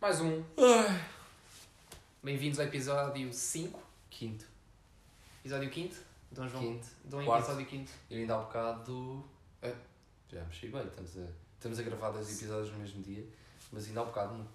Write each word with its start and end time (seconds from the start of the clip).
Mais 0.00 0.20
um. 0.22 0.42
Bem-vindos 2.22 2.58
ao 2.58 2.64
episódio 2.64 3.30
5. 3.30 3.78
Quinto. 4.08 4.46
Episódio 5.40 5.70
5. 5.70 5.94
Dom 6.32 6.48
João. 6.48 6.62
Quinto. 6.62 6.86
Dom 7.04 7.24
Quarto. 7.26 7.44
episódio 7.44 7.68
5. 7.68 7.90
Eu 8.10 8.18
ainda 8.20 8.34
há 8.36 8.38
bocado. 8.38 9.24
ah, 9.62 9.74
já 10.32 10.44
mexi 10.44 10.68
bem, 10.68 10.86
estamos 10.86 11.18
a, 11.18 11.26
estamos 11.56 11.78
a 11.78 11.82
gravar 11.82 12.10
dois 12.12 12.34
episódios 12.34 12.72
no 12.72 12.78
mesmo 12.78 13.02
dia, 13.02 13.26
mas 13.70 13.86
ainda 13.86 14.00
há 14.00 14.04
bocado 14.04 14.34
no 14.34 14.48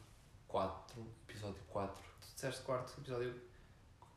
4, 0.47 1.05
episódio 1.29 1.61
4. 1.69 1.95
Tu 2.19 2.33
disseste 2.33 2.61
quarto 2.63 2.99
episódio. 2.99 3.50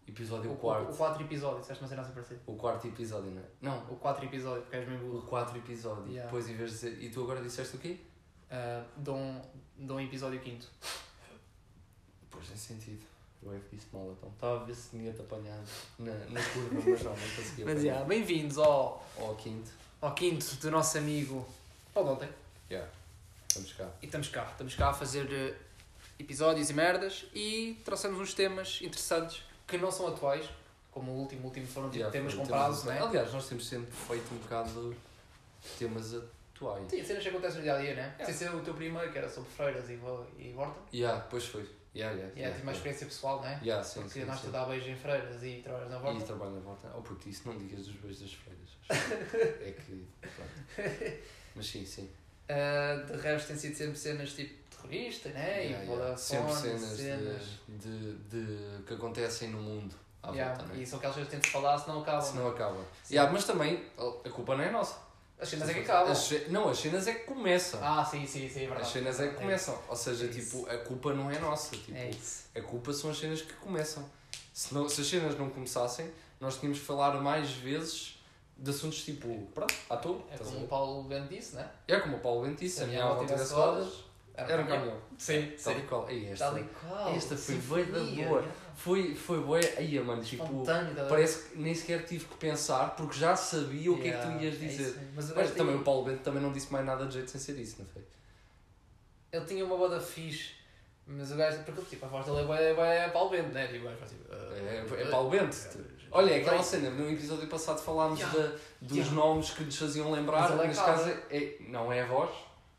Episódio 0.07 0.53
o, 0.53 0.57
4. 0.57 0.93
O 0.93 0.97
4 0.97 1.23
episódio. 1.23 1.61
Disseste 1.61 1.83
uma 1.83 1.89
cena 1.89 2.03
assim 2.03 2.13
parecida. 2.13 2.41
O 2.47 2.55
quarto 2.55 2.87
episódio, 2.87 3.31
não 3.31 3.41
é? 3.41 3.45
Não, 3.61 3.79
O 3.91 3.97
4 3.97 4.25
episódio, 4.27 4.63
porque 4.63 4.77
és 4.77 4.89
meio 4.89 5.01
o 5.01 5.13
burro. 5.13 5.27
4 5.27 5.59
episódio. 5.59 6.07
Yeah. 6.09 6.25
Depois, 6.25 6.49
em 6.49 6.55
vez 6.55 6.71
de 6.71 6.77
dizer. 6.77 7.03
E 7.03 7.09
tu 7.09 7.23
agora 7.23 7.41
disseste 7.41 7.77
o 7.77 7.79
quê? 7.79 7.99
Uh, 8.51 8.85
Dom, 8.97 9.41
Dom 9.79 10.01
episódio 10.01 10.43
5. 10.43 10.67
Pois 12.31 12.49
tem 12.49 12.57
sentido. 12.57 13.03
Eu 13.43 13.55
é 13.55 13.59
que 13.59 13.77
disse 13.77 13.89
mal 13.93 14.11
então. 14.17 14.31
Estava 14.31 14.63
a 14.63 14.65
ver 14.65 14.75
se 14.75 14.91
tinha-te 14.91 15.21
apanhado 15.21 15.69
na, 15.99 16.13
na 16.13 16.43
curva, 16.43 16.91
mas 16.91 17.03
não, 17.03 17.11
não 17.11 17.37
conseguia. 17.37 17.65
Mas 17.65 17.83
já, 17.83 18.05
bem-vindos 18.05 18.57
ao, 18.59 19.07
ao 19.19 19.35
quinto. 19.37 19.71
ao 20.01 20.15
quinto 20.15 20.57
do 20.57 20.71
nosso 20.71 20.97
amigo 20.97 21.47
Paulo 21.93 22.13
ontem. 22.13 22.29
Yeah. 22.71 22.91
Vamos 23.55 23.73
cá. 23.75 23.89
E 24.03 24.07
estamos 24.07 24.29
cá. 24.29 24.49
Estamos 24.51 24.75
cá 24.75 24.89
a 24.91 24.95
fazer 24.95 25.31
eh, 25.31 25.55
episódios 26.19 26.71
e 26.71 26.73
merdas 26.75 27.27
e 27.35 27.81
trouxemos 27.85 28.19
uns 28.19 28.35
temas 28.35 28.81
interessantes 28.83 29.43
que 29.67 29.79
não 29.79 29.91
são 29.91 30.09
atuais, 30.09 30.49
como 30.91 31.13
o 31.13 31.15
último, 31.17 31.43
o 31.43 31.45
último 31.47 31.67
foram 31.67 31.89
tipo, 31.89 31.99
Yeah, 32.05 32.13
temas 32.13 32.35
com 32.35 32.47
prazo, 32.47 32.87
não 32.87 32.93
é? 32.93 32.99
Aliás, 33.01 33.33
nós 33.33 33.49
temos 33.49 33.67
sempre 33.67 33.91
feito 33.93 34.35
um 34.35 34.39
bocado 34.39 34.97
temas 35.79 36.15
atuais. 36.15 36.89
Sim, 36.91 37.05
cenas 37.05 37.23
que 37.23 37.29
acontecem 37.29 37.57
no 37.59 37.63
dia 37.63 37.75
a 37.75 37.81
dia, 37.81 37.95
né? 37.95 38.15
Yeah. 38.19 38.25
Sem 38.27 38.35
ser 38.35 38.55
o 38.55 38.61
teu 38.61 38.75
primeiro, 38.75 39.11
que 39.11 39.19
era 39.19 39.29
sobre 39.29 39.51
freiras 39.51 39.89
e, 39.89 39.95
e 40.39 40.55
horta. 40.57 40.81
Yeah, 40.93 41.27
pois 41.31 41.47
foi. 41.47 41.69
Yeah, 41.97 42.13
yeah, 42.17 42.35
E 42.37 42.43
é 42.43 42.51
tipo 42.51 42.63
uma 42.65 42.73
experiência 42.73 43.07
pessoal, 43.07 43.41
né? 43.41 43.61
Yeah, 43.63 43.83
sim, 43.85 44.01
Porque 44.01 44.15
sim, 44.15 44.23
andaste 44.23 44.43
sim. 44.43 44.49
a 44.49 44.51
dar 44.51 44.65
beijos 44.67 44.89
em 44.89 44.97
freiras 44.97 45.43
e 45.45 45.61
trabalhas 45.63 45.91
na 45.91 45.97
E 45.97 46.01
horta. 46.03 46.25
trabalho 46.27 46.51
na 46.51 46.61
volta. 46.61 46.93
Oh, 46.97 47.03
porque 47.03 47.31
isso 47.31 47.43
não 47.49 47.57
digas 47.57 47.87
dos 47.87 47.95
beijos 47.97 48.21
das 48.21 48.33
freiras. 48.33 48.65
é 49.63 49.71
que. 49.73 50.07
pronto. 50.21 51.19
Mas 51.55 51.67
sim, 51.67 51.87
sim. 51.87 52.11
Ah, 52.49 52.97
de 53.07 53.17
resto, 53.17 53.47
tem 53.49 53.57
sido 53.57 53.77
sempre 53.77 53.97
cenas 53.97 54.33
tipo 54.33 54.53
terrorista, 54.89 55.29
né? 55.31 55.65
Yeah, 55.65 55.85
e 55.85 55.89
yeah. 55.91 56.17
Sempre 56.17 56.55
cenas, 56.55 56.81
cenas. 56.83 57.43
De, 57.69 57.99
de, 57.99 58.15
de- 58.79 58.83
que 58.85 58.95
acontecem 58.95 59.49
no 59.51 59.59
mundo 59.61 59.95
à 60.23 60.31
Yeah, 60.31 60.55
volta, 60.55 60.73
né? 60.73 60.83
E 60.83 60.87
são 60.87 60.99
aquelas 60.99 61.17
coisas 61.17 61.33
que 61.35 61.41
de 61.41 61.51
falar, 61.51 61.79
senão 61.79 62.01
acabam. 62.01 62.23
Se 62.23 62.37
não 62.37 62.49
acaba. 62.49 62.79
Sim. 63.03 63.15
Yeah, 63.15 63.33
mas 63.33 63.45
também 63.45 63.83
a 64.25 64.29
culpa 64.31 64.57
não 64.57 64.65
é 64.65 64.71
nossa. 64.71 65.03
As 65.39 65.49
cenas 65.49 65.69
é 65.69 65.75
que 65.75 65.81
acabam. 65.81 66.13
As 66.13 66.49
não, 66.49 66.69
as 66.69 66.79
cenas 66.79 67.07
é 67.07 67.15
que 67.15 67.25
começam. 67.25 67.81
Ah, 67.83 68.05
sim, 68.05 68.27
sim, 68.27 68.49
sim, 68.49 68.61
é 68.65 68.67
verdade. 68.67 68.83
as 68.83 68.89
cenas 68.89 69.21
é 69.21 69.29
que 69.29 69.35
começam. 69.35 69.79
Ou 69.89 69.97
seja, 69.97 70.27
É 70.27 70.29
tipo, 70.29 70.67
a 70.69 70.79
culpa 70.79 71.13
não 71.13 71.31
é 71.31 71.39
nossa. 71.39 71.77
Tipo, 71.77 71.93
É. 71.97 72.11
A 72.57 72.63
culpa 72.63 72.93
são 72.93 73.11
as 73.11 73.19
cenas 73.19 73.43
que 73.43 73.53
começam. 73.55 74.05
Se, 74.53 74.73
não, 74.73 74.89
se 74.89 75.01
as 75.01 75.07
cenas 75.09 75.37
não 75.37 75.51
começassem, 75.51 76.11
nós 76.41 76.57
tínhamos 76.59 76.79
que 76.79 76.85
falar 76.87 77.21
mais 77.21 77.51
vezes 77.51 78.15
de 78.57 78.71
assuntos 78.71 79.03
tipo, 79.05 79.49
pronto, 79.53 79.75
à 79.91 79.97
toa. 79.97 80.21
É 80.31 80.39
como 80.39 80.65
o 80.65 80.69
Paulo 80.69 81.03
Bento 81.03 81.29
disse, 81.35 81.57
né? 81.57 81.69
É 81.89 81.99
como 81.99 82.17
o 82.19 82.21
Paulo 82.21 82.43
Bento 82.47 82.61
disse, 82.61 82.77
Se 82.77 82.85
a 82.85 82.87
minha 82.87 83.03
avó 83.05 83.15
tivesse 83.25 83.35
tivesse 83.35 83.55
rodas, 83.55 83.93
era 84.37 84.63
um 84.63 84.67
caminhão. 84.67 84.99
Sim, 85.17 85.53
Tal 85.63 85.79
e 85.79 85.83
qual. 85.83 86.11
Ei, 86.11 86.29
esta, 86.31 86.47
Tal 86.47 86.59
e 86.59 86.65
qual. 86.65 87.15
esta 87.15 87.37
foi 87.37 87.55
bué 87.57 87.85
da 87.85 87.99
boa. 88.01 88.11
yeah. 88.11 88.49
Foi, 88.77 89.15
foi 89.15 89.41
boa. 89.41 89.61
Aí, 89.77 90.01
mano, 90.01 90.23
tipo, 90.23 90.65
tá 90.65 90.85
parece 91.09 91.51
que 91.51 91.59
nem 91.59 91.73
sequer 91.75 92.05
tive 92.05 92.25
que 92.25 92.35
pensar 92.37 92.97
porque 92.97 93.17
já 93.19 93.37
sabia 93.37 93.93
o 93.93 93.97
que 94.01 94.09
é 94.09 94.11
que 94.11 94.17
Yeah, 94.17 94.39
tu 94.39 94.45
ias 94.45 94.55
é 94.55 94.59
dizer. 94.59 94.89
isso. 94.89 94.99
Mas, 95.15 95.31
Mas 95.35 95.51
também 95.53 95.77
o 95.77 95.83
Paulo 95.85 96.05
Bento 96.07 96.23
também 96.23 96.43
não 96.43 96.53
disse 96.53 96.73
mais 96.73 96.85
nada 96.85 97.07
de 97.07 97.15
jeito 97.15 97.31
sem 97.31 97.41
ser 97.41 97.57
isso, 97.61 97.77
não 97.79 97.87
foi? 97.87 98.03
Ele 99.33 99.45
tinha 99.47 99.65
uma 99.65 99.77
boda 99.77 100.01
fixe, 100.01 100.53
mas 101.07 101.31
o 101.33 101.37
gajo, 101.37 101.59
porque 101.65 101.83
tipo, 101.83 102.05
a 102.07 102.09
voz 102.09 102.25
dele 102.27 102.41
é 102.41 102.45
bué- 102.45 102.71
é 102.71 102.75
bué 102.75 103.09
Paulo 103.11 103.31
Bento, 103.31 103.53
né? 103.53 103.67
Tipo, 103.69 103.89
faz 103.97 104.11
tipo. 104.11 104.25
É, 104.33 105.03
é 105.03 105.05
Paulo 105.11 105.31
Bento. 105.31 105.57
Olha, 106.11 106.31
é 106.33 106.41
aquela 106.41 106.63
cena, 106.63 106.91
no 106.91 107.11
episódio 107.11 107.49
passado 107.49 107.81
falámos 107.81 108.21
Yeah. 108.21 108.39
da- 108.41 108.57
dos 108.81 108.97
Yeah. 108.97 109.15
nomes 109.15 109.51
que 109.51 109.65
nos 109.65 109.77
faziam 109.77 110.11
lembrar, 110.13 110.49
Mas 110.51 110.61
é 110.61 110.67
neste 110.69 110.85
caso 110.85 111.09
é, 111.09 111.37
é- 111.37 111.57
não 111.69 111.93
é 111.93 112.03
a 112.03 112.07
voz, 112.07 112.31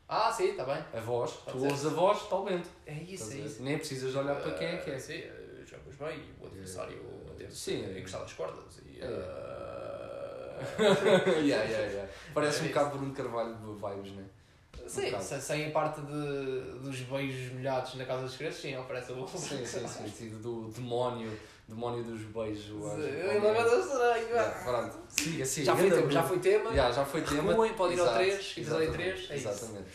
Ah, 0.08 0.32
sim, 0.32 0.50
está 0.50 0.64
bem. 0.64 0.84
a 0.94 1.00
voz, 1.00 1.32
tu 1.50 1.64
ouves 1.64 1.84
a 1.84 1.88
voz, 1.88 2.22
Bento. 2.44 2.68
É 2.86 2.94
isso, 2.94 3.32
é 3.32 3.36
isso. 3.38 3.62
Nem 3.62 3.76
precisas 3.76 4.12
de 4.12 4.18
olhar 4.18 4.36
para 4.36 4.52
quem 4.52 4.68
é 4.68 4.76
que 4.76 4.90
é. 4.90 4.98
Sim, 4.98 5.14
eh, 5.14 5.64
jogas 5.66 5.96
bem, 5.96 6.22
o 6.40 6.46
adversário 6.46 7.02
manteve-se 7.26 7.56
Sim. 7.56 7.98
encostado 7.98 8.24
às 8.24 8.32
cordas 8.32 8.80
e. 8.86 9.00
É. 9.00 9.04
eh, 9.04 10.60
yeah, 11.42 11.64
yeah, 11.64 11.86
yeah. 11.86 12.12
Parece 12.32 12.60
É 12.60 12.62
um 12.62 12.68
bocado 12.68 12.98
Bruno 12.98 13.12
Carvalho 13.14 13.54
de 13.56 13.74
vibes, 13.74 14.12
né? 14.12 14.24
Sim, 14.86 15.06
bocado. 15.06 15.24
sem, 15.24 15.40
sem 15.40 15.66
a 15.66 15.70
parte 15.70 16.00
de, 16.02 16.78
dos 16.80 17.00
beijos 17.00 17.52
molhados 17.54 17.94
na 17.96 18.04
casa 18.04 18.22
dos 18.22 18.36
crianças, 18.36 18.60
sim, 18.60 18.74
ele 18.74 18.84
parece 18.86 19.10
o. 19.12 19.26
Sim, 19.26 19.66
sim, 19.66 19.88
sim, 19.88 20.08
sim, 20.08 20.28
do 20.38 20.68
demónio, 20.68 21.36
demónio 21.68 22.04
dos 22.04 22.20
beijos. 22.22 22.68
eu 22.70 22.90
acho. 22.90 23.00
Ele 23.02 23.38
não 23.40 23.54
é 23.54 23.78
estranho. 23.80 24.26
Yeah, 24.28 24.64
Pronto, 24.64 24.98
siga, 25.08 25.44
siga. 25.44 25.66
Já 25.66 25.76
foi 25.76 25.90
tema, 25.90 26.10
já 26.10 26.22
foi 26.22 26.38
tema. 26.38 26.70
Yeah, 26.70 26.94
já 26.94 27.04
foi 27.04 27.22
tema. 27.22 27.50
Recuem, 27.52 27.74
pode 27.74 27.94
ir 27.94 28.00
ao 28.00 28.06
Exato, 28.06 28.18
3, 28.18 28.34
episódio 28.52 28.82
exatamente, 28.88 29.26
3, 29.26 29.30
é 29.30 29.36
isso. 29.36 29.48
Exatamente. 29.48 29.88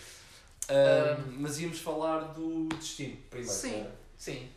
Ahm, 0.70 1.36
mas 1.40 1.60
íamos 1.60 1.80
falar 1.80 2.20
do 2.34 2.68
destino 2.70 3.18
primeiro. 3.30 3.54
Sim. 3.54 3.82
né? 3.82 3.92
Sim. 4.18 4.50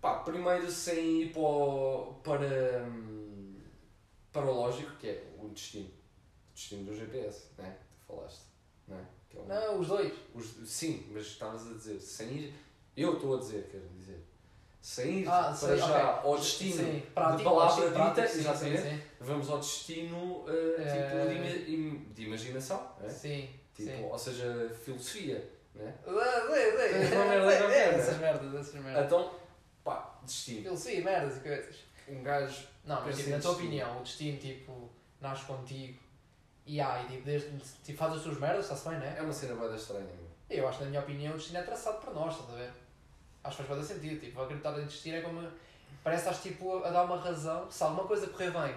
Pá, 0.00 0.14
primeiro 0.20 0.70
sem 0.70 1.22
ir 1.22 1.32
para, 1.32 1.40
o- 1.42 2.14
para, 2.22 2.84
hum, 2.86 3.56
para 4.32 4.46
o 4.46 4.54
lógico, 4.54 4.92
que 4.96 5.08
é 5.08 5.24
o 5.38 5.48
destino. 5.48 5.86
O 5.88 6.54
destino 6.54 6.84
do 6.84 6.94
GPS, 6.94 7.44
né? 7.58 7.76
Tu 8.00 8.06
falaste, 8.06 8.42
não 8.88 8.96
é? 8.98 9.04
Que 9.28 9.38
é 9.38 9.40
um- 9.40 9.46
Não, 9.46 9.80
os 9.80 9.88
dois. 9.88 10.12
os- 10.34 10.68
sim, 10.68 11.06
mas 11.12 11.26
estavas 11.26 11.66
a 11.70 11.74
dizer, 11.74 12.00
sem 12.00 12.28
ir. 12.32 12.54
Eu 12.96 13.14
estou 13.14 13.36
a 13.36 13.40
dizer, 13.40 13.68
quero 13.70 13.88
dizer. 13.98 14.22
Sem 14.82 15.18
ir 15.20 15.28
Ah, 15.28 15.42
para 15.42 15.54
sei, 15.54 15.76
já 15.76 15.84
ok. 15.86 16.30
ao 16.30 16.38
destino 16.38 16.76
Sim, 16.76 16.92
de 16.94 17.00
prático, 17.08 17.50
palavra 17.50 17.74
sim, 17.74 17.88
dita, 17.88 17.92
prático, 17.98 18.28
sim, 18.28 18.38
exatamente. 18.40 18.82
sim, 18.82 19.02
vamos 19.20 19.50
ao 19.50 19.58
destino 19.58 20.16
uh, 20.16 20.44
tipo, 20.46 21.16
Eh, 21.16 21.26
de, 21.66 21.74
im- 21.74 22.12
de 22.14 22.24
imaginação, 22.24 22.90
não 22.98 23.06
é? 23.06 23.10
Sim. 23.10 23.50
Tipo, 23.74 23.90
sim. 23.90 24.04
ou 24.04 24.18
seja, 24.18 24.70
filosofia, 24.84 25.50
né? 25.74 25.94
Sim, 26.04 26.12
sim, 26.12 27.10
sim. 27.10 27.16
É 27.16 27.58
Sim, 27.58 27.72
é? 27.72 27.94
Essas 27.94 28.18
merdas, 28.18 28.54
essas 28.54 28.74
merdas. 28.82 29.04
Então, 29.06 29.34
pá, 29.84 30.18
destino. 30.22 30.76
Sim, 30.76 31.00
merdas 31.02 31.36
e 31.36 31.40
coisas. 31.40 31.76
Um 32.08 32.22
gajo. 32.22 32.66
Não, 32.84 33.04
mas 33.04 33.16
tipo, 33.16 33.30
na 33.30 33.38
tua 33.38 33.52
opinião, 33.52 33.98
o 33.98 34.02
destino 34.02 34.38
tipo, 34.38 34.90
nasce 35.20 35.44
contigo 35.44 35.98
e 36.66 36.80
ai, 36.80 37.06
tipo, 37.06 37.22
desde, 37.24 37.50
tipo, 37.84 37.98
faz 37.98 38.14
as 38.14 38.22
tuas 38.22 38.38
merdas, 38.38 38.64
está-se 38.64 38.88
bem, 38.88 38.98
né? 38.98 39.14
É 39.18 39.22
uma 39.22 39.32
cena 39.32 39.54
bem 39.54 39.74
estranha. 39.76 40.06
Eu 40.48 40.66
acho 40.66 40.78
que, 40.78 40.84
na 40.84 40.90
minha 40.90 41.02
opinião, 41.02 41.34
o 41.34 41.36
destino 41.36 41.58
é 41.58 41.62
traçado 41.62 41.98
por 41.98 42.14
nós, 42.14 42.32
estás 42.34 42.50
a 42.54 42.56
ver? 42.56 42.70
Acho 43.42 43.56
que 43.58 43.62
faz 43.64 43.78
bastante 43.80 44.00
sentido. 44.00 44.20
Tipo, 44.20 44.42
acreditar 44.42 44.78
em 44.78 44.84
destino 44.84 45.16
é 45.16 45.20
como. 45.20 45.48
Parece 46.02 46.24
que 46.24 46.30
estás 46.30 46.42
tipo, 46.42 46.82
a 46.84 46.90
dar 46.90 47.04
uma 47.04 47.16
razão. 47.18 47.70
Se 47.70 47.82
alguma 47.82 48.04
coisa 48.04 48.26
correr 48.28 48.50
bem 48.50 48.74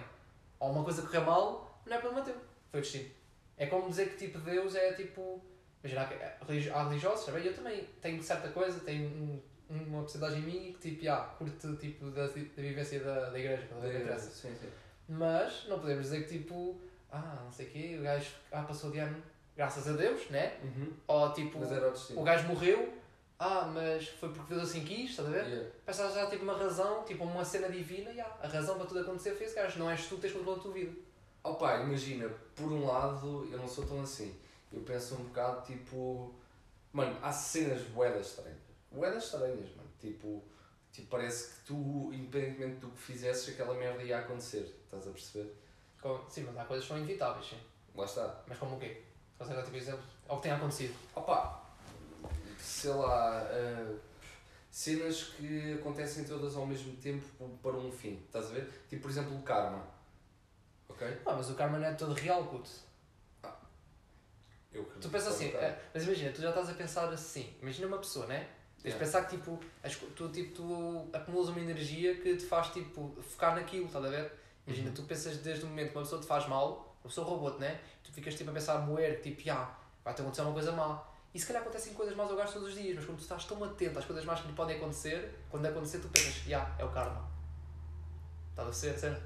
ou 0.58 0.70
uma 0.72 0.84
coisa 0.84 1.02
correr 1.02 1.20
mal, 1.20 1.80
não 1.86 1.96
é 1.96 2.00
problema 2.00 2.24
teu. 2.24 2.34
Foi 2.70 2.80
o 2.80 2.82
destino. 2.82 3.10
É 3.56 3.66
como 3.66 3.88
dizer 3.88 4.10
que 4.10 4.16
tipo, 4.26 4.38
Deus 4.38 4.74
é 4.74 4.92
tipo. 4.92 5.42
Imagina, 5.82 6.02
há 6.40 6.44
religi- 6.46 6.70
há 6.70 6.82
religiosos, 6.84 7.26
sabe? 7.26 7.46
eu 7.46 7.54
também 7.54 7.84
tenho 8.00 8.22
certa 8.22 8.48
coisa, 8.48 8.80
tenho 8.80 9.06
um, 9.06 9.42
uma 9.68 10.00
porcentagem 10.00 10.38
em 10.40 10.42
mim 10.42 10.72
que 10.80 10.90
tipo, 10.90 11.10
ah, 11.10 11.34
curte 11.38 11.76
tipo, 11.76 12.10
da, 12.10 12.26
da 12.26 12.32
vivência 12.32 13.00
da, 13.00 13.28
da 13.28 13.38
igreja, 13.38 13.66
ver? 13.82 13.92
Não 13.92 14.00
interessa. 14.00 14.30
Sim, 14.30 14.54
sim. 14.58 14.68
Mas 15.06 15.66
não 15.68 15.78
podemos 15.78 16.04
dizer 16.04 16.26
que 16.26 16.38
tipo, 16.38 16.80
ah, 17.12 17.42
não 17.44 17.52
sei 17.52 17.66
o 17.66 17.70
quê, 17.70 17.96
o 18.00 18.02
gajo 18.02 18.30
ah, 18.50 18.62
passou 18.62 18.90
de 18.90 18.98
ano, 18.98 19.22
graças 19.54 19.86
a 19.86 19.92
Deus, 19.92 20.30
né? 20.30 20.56
Uhum. 20.62 20.92
Ou 21.06 21.32
tipo, 21.34 21.58
o 22.16 22.24
gajo 22.24 22.48
morreu, 22.48 22.94
ah, 23.38 23.70
mas 23.72 24.08
foi 24.08 24.28
porque 24.32 24.54
Deus 24.54 24.68
assim 24.70 24.84
quis, 24.84 25.10
estás 25.10 25.28
a 25.28 25.30
ver? 25.32 25.44
Yeah. 25.46 25.70
Parece 25.84 26.02
que 26.08 26.14
já 26.14 26.30
tipo 26.30 26.42
uma 26.44 26.56
razão, 26.56 27.04
tipo 27.04 27.24
uma 27.24 27.44
cena 27.44 27.68
divina, 27.68 28.10
e 28.12 28.20
ah, 28.20 28.38
a 28.42 28.46
razão 28.48 28.76
para 28.76 28.86
tudo 28.86 29.00
acontecer 29.00 29.34
foi 29.34 29.46
esse 29.46 29.54
gajo, 29.54 29.78
não 29.78 29.90
és 29.90 30.06
tu 30.06 30.16
que 30.16 30.22
tens 30.22 30.32
controle 30.32 30.56
da 30.56 30.62
tua 30.62 30.72
vida. 30.72 30.92
Opa, 31.42 31.76
imagina, 31.80 32.28
por 32.54 32.72
um 32.72 32.86
lado, 32.86 33.46
eu 33.52 33.58
não 33.58 33.68
sou 33.68 33.86
tão 33.86 34.00
assim. 34.02 34.34
Eu 34.72 34.80
penso 34.82 35.14
um 35.14 35.24
bocado 35.24 35.64
tipo. 35.66 36.34
Mano, 36.92 37.16
há 37.22 37.30
cenas 37.32 37.82
boedas 37.88 38.28
estranhas. 38.28 38.58
Boedas 38.90 39.24
estranhas, 39.24 39.68
mano. 39.76 39.88
Tipo, 40.00 40.42
tipo, 40.92 41.08
parece 41.08 41.48
que 41.54 41.66
tu, 41.66 42.10
independentemente 42.12 42.76
do 42.76 42.88
que 42.88 42.98
fizesses, 42.98 43.48
aquela 43.52 43.74
merda 43.74 44.02
ia 44.02 44.18
acontecer. 44.20 44.74
Estás 44.84 45.06
a 45.06 45.10
perceber? 45.10 45.52
Com- 46.00 46.20
Sim, 46.28 46.44
mas 46.44 46.56
há 46.56 46.64
coisas 46.64 46.84
que 46.84 46.88
são 46.88 46.98
inevitáveis, 46.98 47.46
sim. 47.46 47.58
Lá 47.94 48.04
está. 48.04 48.42
Mas 48.46 48.58
como 48.58 48.76
o 48.76 48.78
quê? 48.80 49.02
Consegue 49.38 49.56
dar 49.56 49.64
tipo 49.64 49.76
exemplo? 49.76 50.02
Ou 50.28 50.36
o 50.36 50.38
que 50.38 50.44
tem 50.44 50.52
acontecido? 50.52 50.94
Opa, 51.14 51.63
sei 52.64 52.90
lá. 52.90 53.40
ah, 53.42 53.94
cenas 54.70 55.22
que 55.22 55.74
acontecem 55.74 56.24
todas 56.24 56.56
ao 56.56 56.66
mesmo 56.66 56.96
tempo 56.96 57.24
para 57.62 57.76
um 57.76 57.92
fim. 57.92 58.20
Estás 58.26 58.46
a 58.46 58.54
ver? 58.54 58.68
Tipo, 58.88 59.02
por 59.02 59.10
exemplo, 59.10 59.36
o 59.38 59.42
karma. 59.42 59.86
Ok? 60.88 61.06
Ah, 61.24 61.34
mas 61.34 61.48
o 61.48 61.54
karma 61.54 61.78
não 61.78 61.86
é 61.86 61.94
todo 61.94 62.12
real, 62.14 62.44
puto. 62.46 62.68
Eu 64.72 64.82
acredito 64.82 65.02
Tu 65.02 65.08
pensas 65.10 65.28
é 65.28 65.30
assim, 65.36 65.54
um 65.54 65.58
eh, 65.60 65.78
mas 65.94 66.02
imagina, 66.04 66.32
tu 66.32 66.42
já 66.42 66.48
estás 66.48 66.68
a 66.68 66.74
pensar 66.74 67.08
assim, 67.12 67.54
imagina 67.62 67.86
uma 67.86 67.98
pessoa, 67.98 68.26
né? 68.26 68.48
Tens 68.82 68.92
de 68.94 68.98
Yeah. 68.98 69.04
pensar 69.04 69.24
que 69.26 69.36
tipo, 69.36 69.60
as 69.82 69.94
tu, 69.96 70.28
tipo, 70.30 70.52
tu 70.54 71.08
acumulas 71.12 71.48
uma 71.50 71.60
energia 71.60 72.16
que 72.16 72.36
te 72.36 72.44
faz 72.44 72.68
tipo, 72.68 73.16
focar 73.22 73.54
naquilo, 73.54 73.86
estás 73.86 74.04
a 74.04 74.08
ver? 74.08 74.32
Imagina, 74.66 74.88
Uhum. 74.88 74.94
tu 74.94 75.02
pensas 75.04 75.38
desde 75.38 75.64
o 75.64 75.68
momento 75.68 75.92
que 75.92 75.96
uma 75.96 76.02
pessoa 76.02 76.20
te 76.20 76.26
faz 76.26 76.48
mal, 76.48 76.96
uma 77.02 77.08
pessoa 77.08 77.26
roubou-te, 77.26 77.60
né? 77.60 77.80
Tu 78.02 78.10
ficas 78.12 78.34
tipo 78.34 78.50
a 78.50 78.52
pensar, 78.52 78.78
moer, 78.80 79.20
tipo, 79.22 79.48
ah, 79.50 79.78
vai-te 80.04 80.20
acontecer 80.20 80.42
uma 80.42 80.52
coisa 80.52 80.72
má. 80.72 81.00
E 81.34 81.40
se 81.40 81.46
calhar 81.46 81.62
acontecem 81.62 81.92
coisas 81.94 82.14
más 82.14 82.30
ao 82.30 82.36
gajo 82.36 82.52
todos 82.52 82.68
os 82.68 82.74
dias, 82.74 82.94
mas 82.94 83.04
quando 83.04 83.18
tu 83.18 83.22
estás 83.22 83.44
tão 83.44 83.62
atento 83.64 83.98
às 83.98 84.04
coisas 84.04 84.24
más 84.24 84.40
que 84.40 84.46
lhe 84.46 84.54
podem 84.54 84.76
acontecer, 84.76 85.34
quando 85.50 85.66
acontecer, 85.66 85.98
tu 85.98 86.06
pensas, 86.08 86.34
ah, 86.54 86.72
é 86.78 86.84
o 86.84 86.90
karma. 86.90 87.28
Estás 88.50 88.68
a 88.68 88.72
ser, 88.72 88.96
sério? 88.96 89.18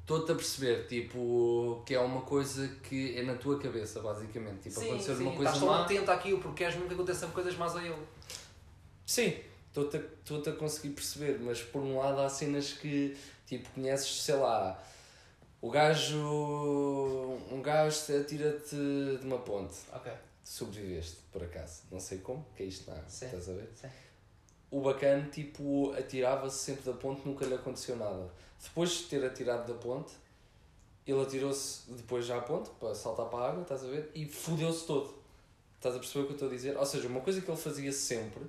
Estou-te 0.00 0.32
a 0.32 0.34
perceber, 0.34 0.86
tipo, 0.88 1.82
que 1.86 1.94
é 1.94 2.00
uma 2.00 2.22
coisa 2.22 2.66
que 2.82 3.16
é 3.16 3.22
na 3.22 3.36
tua 3.36 3.56
cabeça, 3.60 4.00
basicamente. 4.00 4.62
Tipo, 4.62 4.80
sim, 4.80 4.88
acontecer 4.88 5.14
sim, 5.14 5.22
uma 5.22 5.36
coisa 5.36 5.44
estás 5.44 5.58
tão 5.58 5.68
má. 5.68 5.84
atento 5.84 6.10
àquilo 6.10 6.40
porque 6.40 6.64
queres 6.64 6.74
que 6.74 6.94
aconteçam 6.94 7.30
coisas 7.30 7.54
más 7.56 7.76
a 7.76 7.84
ele. 7.84 8.06
Sim, 9.06 9.38
estou-te 9.68 9.96
a, 9.96 10.00
estou-te 10.00 10.48
a 10.48 10.52
conseguir 10.54 10.94
perceber, 10.94 11.38
mas 11.38 11.62
por 11.62 11.82
um 11.82 11.98
lado 11.98 12.20
há 12.20 12.28
cenas 12.28 12.72
que, 12.72 13.16
tipo, 13.46 13.68
conheces, 13.70 14.22
sei 14.22 14.34
lá, 14.34 14.82
o 15.60 15.70
gajo. 15.70 16.18
Um 17.52 17.62
gajo 17.62 17.96
atira-te 18.18 18.74
de 19.20 19.24
uma 19.26 19.38
ponte. 19.38 19.76
Ok. 19.92 20.10
Sobreviveste, 20.48 21.18
por 21.30 21.42
acaso. 21.42 21.82
Não 21.90 22.00
sei 22.00 22.18
como, 22.18 22.44
que 22.56 22.62
é 22.62 22.66
isto 22.66 22.88
na 22.90 22.96
água, 22.96 23.08
Sim. 23.10 23.26
estás 23.26 23.48
a 23.50 23.52
ver? 23.52 23.68
Sim. 23.74 23.88
O 24.70 24.80
bacana, 24.80 25.28
tipo, 25.30 25.92
atirava-se 25.92 26.58
sempre 26.58 26.84
da 26.84 26.92
ponte, 26.94 27.20
nunca 27.26 27.44
lhe 27.44 27.54
aconteceu 27.54 27.96
nada. 27.96 28.30
Depois 28.62 28.90
de 28.90 29.02
ter 29.04 29.22
atirado 29.24 29.70
da 29.70 29.78
ponte, 29.78 30.12
ele 31.06 31.20
atirou-se 31.20 31.90
depois 31.92 32.24
já 32.24 32.38
à 32.38 32.40
ponte, 32.40 32.70
para 32.80 32.94
saltar 32.94 33.26
para 33.26 33.38
a 33.44 33.48
água, 33.50 33.62
estás 33.62 33.84
a 33.84 33.88
ver? 33.88 34.10
E 34.14 34.26
fodeu-se 34.26 34.86
todo. 34.86 35.14
Estás 35.76 35.94
a 35.94 35.98
perceber 35.98 36.20
o 36.24 36.26
que 36.26 36.32
eu 36.32 36.36
estou 36.36 36.48
a 36.48 36.50
dizer? 36.50 36.76
Ou 36.78 36.86
seja, 36.86 37.08
uma 37.08 37.20
coisa 37.20 37.40
que 37.42 37.50
ele 37.50 37.56
fazia 37.58 37.92
sempre 37.92 38.42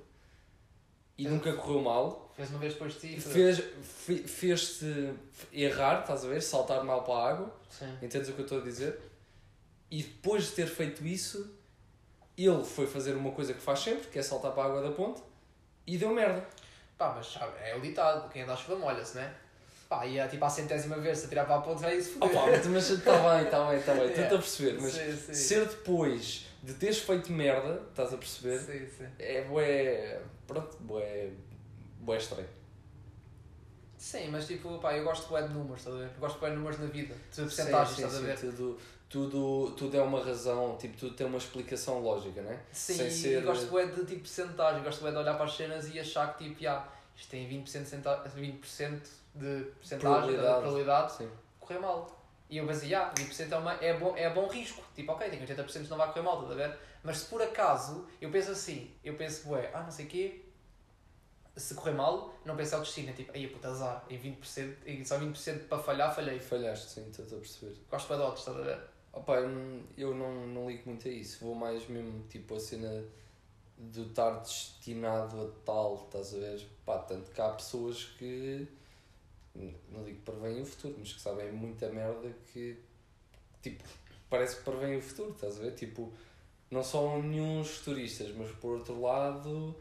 e 1.18 1.28
nunca 1.28 1.54
correu 1.54 1.82
mal, 1.82 2.32
Fez 2.36 2.50
uma 2.50 2.60
vez 2.60 2.74
depois 2.74 2.94
de 2.94 3.00
ti. 3.16 3.20
fez, 3.20 3.60
fe- 3.84 4.24
fez-te 4.26 5.14
errar, 5.52 6.00
estás 6.02 6.24
a 6.24 6.30
ver? 6.30 6.42
Saltar 6.42 6.82
mal 6.86 7.04
para 7.04 7.14
a 7.14 7.30
água, 7.30 7.56
Sim. 7.70 7.94
entendes 8.02 8.30
o 8.30 8.34
que 8.34 8.40
eu 8.40 8.46
estou 8.46 8.60
a 8.60 8.64
dizer? 8.64 8.98
E 9.92 10.02
depois 10.02 10.46
de 10.46 10.52
ter 10.54 10.68
feito 10.68 11.06
isso, 11.06 11.54
ele 12.46 12.64
foi 12.64 12.88
fazer 12.88 13.14
uma 13.14 13.32
coisa 13.32 13.54
que 13.54 13.60
faz 13.62 13.80
sempre, 13.80 14.08
que 14.08 14.20
é 14.20 14.22
saltar 14.24 14.52
para 14.52 14.64
a 14.64 14.66
água 14.68 14.82
da 14.82 14.92
ponte, 14.92 15.22
e 15.86 15.98
deu 15.98 16.10
merda. 16.14 16.46
Pá, 16.98 17.14
mas 17.16 17.28
sabe, 17.28 17.54
é 17.64 17.76
o 17.76 17.82
ditado, 17.82 18.30
quem 18.30 18.42
anda 18.44 18.54
à 18.54 18.58
chuva 18.58 18.78
molha-se, 18.78 19.16
né? 19.16 19.34
Pá, 19.88 20.06
e 20.06 20.20
é 20.20 20.28
tipo 20.28 20.46
à 20.46 20.50
centésima 20.50 20.98
vez, 20.98 21.18
se 21.18 21.26
atirar 21.26 21.46
para 21.48 21.56
a 21.56 21.62
ponte, 21.62 21.82
vai 21.82 22.00
se 22.00 22.12
foder. 22.12 22.38
Opa, 22.38 22.70
mas 22.70 22.90
está 22.90 23.12
bem, 23.18 23.46
está 23.46 23.68
bem, 23.68 23.80
está 23.80 23.94
bem, 23.94 24.04
Yeah. 24.10 24.36
a 24.36 24.38
perceber, 24.38 24.80
mas 24.80 24.94
Sim, 24.94 25.18
sim. 25.18 25.34
ser 25.34 25.66
depois 25.68 26.46
de 26.62 26.74
teres 26.74 27.00
feito 27.00 27.32
merda, 27.32 27.82
estás 27.90 28.14
a 28.14 28.18
perceber? 28.18 28.60
Sim, 28.60 28.88
sim. 28.98 29.08
É 29.18 29.42
bué. 29.46 30.22
Pronto, 30.46 30.78
bué. 30.82 31.32
bué 32.02 32.18
estranho. 32.18 32.48
Sim, 33.98 34.30
mas 34.30 34.46
tipo, 34.48 34.78
pá, 34.80 34.96
eu 34.96 35.04
gosto 35.04 35.28
bué 35.28 35.42
de 35.42 35.54
números, 35.54 35.80
estás 35.80 35.96
a 35.96 36.00
ver? 36.00 36.10
Eu 36.16 36.20
gosto 36.20 36.40
bué 36.40 36.50
de 36.52 36.56
números 36.56 36.80
na 36.80 36.86
vida, 36.86 37.16
de 37.34 37.42
porcentagens, 37.42 37.98
estás 37.98 38.16
a 38.16 38.20
ver? 38.20 38.40
Tudo, 38.40 38.80
tudo, 39.10 39.72
tudo 39.76 39.98
é 39.98 40.02
uma 40.02 40.24
razão, 40.24 40.78
tipo, 40.78 40.96
tudo 40.98 41.16
tem 41.16 41.26
uma 41.26 41.38
explicação 41.38 42.00
lógica, 42.00 42.42
não 42.42 42.52
é? 42.52 42.60
Sim, 42.72 42.94
sem 42.96 43.08
e 43.08 43.12
ser- 43.12 43.44
gosto 43.44 43.66
bué 43.68 43.86
de 43.88 44.06
tipo 44.06 44.20
porcentagem, 44.22 44.84
gosto 44.84 45.02
bué 45.02 45.12
de 45.12 45.18
olhar 45.18 45.34
para 45.36 45.46
as 45.46 45.56
cenas 45.56 45.90
e 45.94 46.00
achar 46.00 46.38
que 46.38 46.44
tipo, 46.46 46.62
já, 46.62 46.88
isto 47.16 47.30
tem 47.30 47.48
20%, 47.48 47.64
de 47.84 47.90
centa- 47.90 48.24
20 48.36 48.62
de 49.36 49.64
porcentagem, 49.76 50.00
Probabilidade. 50.00 50.54
de 50.56 50.60
probabilidade 50.62 51.12
Sim. 51.14 51.26
de 51.28 51.32
correr 51.60 51.80
mal. 51.80 52.20
E 52.50 52.58
eu 52.58 52.66
pensei, 52.68 52.90
já, 52.90 53.12
20% 53.14 53.52
é, 53.52 53.58
uma, 53.58 53.74
é, 53.76 53.98
bom, 53.98 54.16
é 54.18 54.30
bom 54.30 54.48
risco. 54.48 54.84
Tipo, 54.96 55.12
ok, 55.12 55.30
tem 55.30 55.40
80% 55.40 55.84
de 55.84 55.90
não 55.90 55.98
vai 55.98 56.08
correr 56.08 56.22
mal, 56.24 56.42
estás 56.42 56.52
a 56.60 56.68
ver? 56.68 56.78
Mas 57.04 57.18
se 57.20 57.26
por 57.26 57.42
acaso, 57.42 58.08
eu 58.22 58.30
penso 58.32 58.52
assim, 58.52 58.92
eu 59.04 59.16
penso, 59.16 59.48
bué, 59.48 59.70
ah, 59.74 59.84
não 59.84 59.92
sei 59.92 60.06
o 60.06 60.10
quê, 60.10 60.46
se 61.56 61.76
correr 61.76 61.92
mal, 61.94 62.34
não 62.46 62.56
penso 62.56 62.76
ao 62.76 62.82
destino, 62.82 63.10
é 63.10 63.14
tipo, 63.14 63.32
aí 63.36 63.48
puta 63.48 63.68
azar, 63.70 64.04
em 64.10 64.18
20%, 64.18 64.78
e 64.86 65.04
só 65.06 65.18
20% 65.18 65.68
para 65.68 65.78
falhar, 65.78 66.14
falhei. 66.14 66.40
Falhaste, 66.40 66.90
sim, 66.90 67.08
estou 67.10 67.26
a 67.26 67.42
perceber. 67.42 67.76
Gosto 67.90 68.16
de 68.16 68.22
odds, 68.22 68.40
estás 68.40 68.58
a 68.58 68.62
ver? 68.62 68.80
Opa, 69.12 69.38
eu, 69.98 70.14
não, 70.14 70.48
não, 70.48 70.70
ligo 70.70 70.84
muito 70.86 71.08
a 71.08 71.12
isso. 71.12 71.44
Vou 71.44 71.56
mais 71.56 71.88
mesmo, 71.88 72.24
tipo, 72.30 72.56
a 72.56 72.60
cena 72.60 73.04
de 73.78 74.02
estar 74.02 74.40
destinado 74.40 75.42
a 75.42 75.66
tal, 75.66 76.06
estás 76.06 76.36
a 76.36 76.38
ver? 76.38 76.68
Pá, 76.86 77.00
tanto 77.00 77.32
que 77.32 77.42
há 77.42 77.50
pessoas 77.50 78.06
que, 78.18 78.68
não 79.90 80.04
digo 80.04 80.18
que 80.20 80.32
preveem 80.32 80.62
o 80.62 80.66
futuro, 80.66 80.96
mas 81.00 81.14
que 81.14 81.22
sabem 81.22 81.52
muita 81.52 81.90
merda 81.90 82.30
que, 82.54 82.78
tipo, 83.62 83.84
parece 84.30 84.58
que 84.58 84.64
preveem 84.64 84.98
o 84.98 85.02
futuro, 85.02 85.32
estás 85.32 85.58
a 85.58 85.64
ver? 85.64 85.76
Tipo, 85.76 86.12
não 86.70 86.84
são 86.84 87.22
nenhum 87.24 87.64
futuristas, 87.64 88.32
mas 88.36 88.52
por 88.58 88.78
outro 88.78 89.02
lado, 89.02 89.76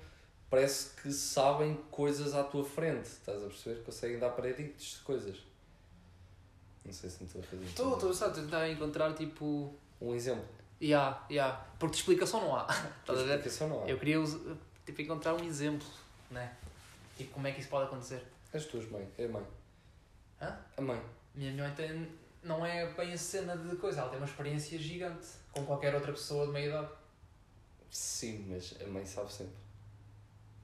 parece 0.48 0.94
que 1.02 1.12
sabem 1.12 1.76
coisas 1.90 2.34
à 2.34 2.44
tua 2.44 2.64
frente, 2.64 3.06
estás 3.06 3.42
a 3.42 3.46
perceber? 3.46 3.82
Conseguem 3.84 4.18
dar 4.18 4.30
preditos 4.30 4.98
de 4.98 5.04
coisas. 5.04 5.36
Não 6.88 6.94
sei 6.94 7.10
se 7.10 7.20
me 7.20 7.26
estou 7.26 7.42
a 7.42 7.44
fazer 7.44 7.64
Estou, 7.66 7.94
estou 7.94 8.14
só 8.14 8.26
a 8.28 8.30
tentar 8.30 8.66
encontrar 8.70 9.12
tipo. 9.12 9.74
Um 10.00 10.14
exemplo. 10.14 10.48
Ya, 10.80 11.22
ya. 11.30 11.52
Porque 11.78 11.92
de 11.92 11.98
explicação 11.98 12.40
não 12.40 12.56
há. 12.56 12.66
Estás 13.00 13.18
a 13.18 13.22
ver? 13.24 13.34
Explicação 13.34 13.68
não 13.68 13.84
há. 13.84 13.86
Eu 13.86 13.98
queria 13.98 14.16
tipo, 14.86 15.02
encontrar 15.02 15.34
um 15.34 15.44
exemplo, 15.44 15.86
né? 16.30 16.56
Tipo, 17.14 17.34
como 17.34 17.46
é 17.46 17.52
que 17.52 17.60
isso 17.60 17.68
pode 17.68 17.88
acontecer? 17.88 18.22
As 18.54 18.64
tuas 18.64 18.88
mães, 18.88 19.06
é 19.18 19.26
a 19.26 19.28
mãe. 19.28 19.46
Hã? 20.40 20.58
A 20.78 20.80
mãe. 20.80 21.02
Minha 21.34 21.52
mãe 21.62 21.74
tem, 21.74 22.10
não 22.42 22.64
é 22.64 22.90
bem 22.94 23.12
a 23.12 23.18
cena 23.18 23.54
de 23.54 23.76
coisa, 23.76 24.00
ela 24.00 24.08
tem 24.08 24.18
uma 24.18 24.26
experiência 24.26 24.78
gigante, 24.78 25.26
com 25.52 25.66
qualquer 25.66 25.94
outra 25.94 26.12
pessoa 26.12 26.46
de 26.46 26.52
meia 26.52 26.68
idade. 26.68 26.88
Sim, 27.90 28.46
mas 28.48 28.74
a 28.82 28.86
mãe 28.86 29.04
sabe 29.04 29.30
sempre. 29.30 29.52